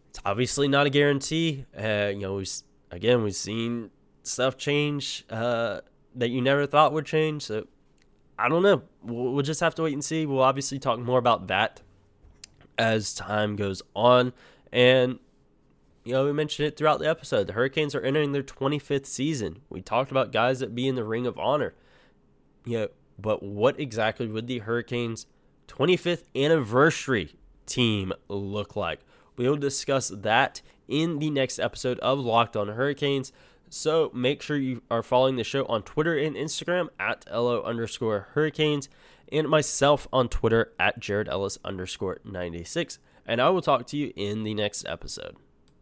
it's 0.10 0.20
obviously 0.26 0.68
not 0.68 0.88
a 0.88 0.89
guarantee. 0.89 1.65
Uh, 1.78 2.12
you 2.13 2.20
know, 2.20 2.36
we 2.36 2.46
again 2.92 3.24
we've 3.24 3.36
seen 3.36 3.92
stuff 4.24 4.58
change 4.58 5.26
uh, 5.30 5.82
that 6.15 6.30
you 6.30 6.42
never 6.42 6.65
thought 6.65 6.94
would 6.94 7.06
change. 7.06 7.44
So 7.44 7.68
I 8.38 8.50
don't 8.50 8.63
know. 8.63 8.84
We'll, 9.04 9.34
we'll 9.34 9.44
just 9.44 9.60
have 9.60 9.76
to 9.76 9.84
wait 9.84 9.94
and 9.94 10.04
see. 10.04 10.26
We'll 10.26 10.42
obviously 10.42 10.80
talk 10.80 11.00
more 11.00 11.20
about 11.20 11.48
that 11.48 11.82
as 12.78 13.13
time 13.13 13.56
goes 13.56 13.82
on. 13.96 14.34
And 14.72 15.20
you 16.06 16.13
know, 16.13 16.26
we 16.26 16.34
mentioned 16.34 16.68
it 16.68 16.78
throughout 16.78 17.00
the 17.00 17.10
episode. 17.10 17.48
The 17.48 17.54
Hurricanes 17.54 17.94
are 17.94 18.02
entering 18.02 18.32
their 18.32 18.42
25th 18.42 19.06
season. 19.06 19.62
We 19.70 19.82
talked 19.82 20.12
about 20.12 20.32
guys 20.32 20.60
that 20.60 20.74
be 20.74 20.88
in 20.88 20.96
the 20.96 21.04
Ring 21.04 21.28
of 21.28 21.38
Honor. 21.38 21.76
Yeah, 22.65 22.88
but 23.17 23.43
what 23.43 23.80
exactly 23.80 24.28
would 24.28 24.48
the 24.48 24.60
Hurricanes' 24.60 25.26
25th 25.67 26.24
anniversary 26.36 27.36
team 27.65 28.13
look 28.28 28.76
like? 28.76 29.00
We'll 29.36 29.58
discuss 29.58 30.10
that 30.10 30.62
in 30.88 31.19
the 31.19 31.30
next 31.30 31.60
episode 31.60 32.00
of 32.00 32.19
Locked 32.19 32.58
on 32.58 32.67
Hurricanes. 32.69 33.32
So 33.69 34.12
make 34.13 34.41
sure 34.41 34.58
you 34.58 34.82
are 34.89 35.04
following 35.04 35.36
the 35.36 35.43
show 35.43 35.65
on 35.65 35.84
Twitter 35.84 36.17
and 36.17 36.36
Instagram 36.36 36.89
at 37.00 37.26
LO 37.32 37.62
underscore 37.63 38.28
Hurricanes 38.34 38.89
and 39.32 39.48
myself 39.48 40.08
on 40.12 40.28
Twitter 40.28 40.74
at 40.80 41.00
Jared 41.00 41.30
Ellis 41.30 41.60
underscore 41.63 42.19
96. 42.26 43.00
And 43.26 43.39
I 43.39 43.50
will 43.50 43.62
talk 43.62 43.86
to 43.88 43.98
you 43.98 44.12
in 44.15 44.43
the 44.43 44.56
next 44.56 44.86
episode. 44.88 45.36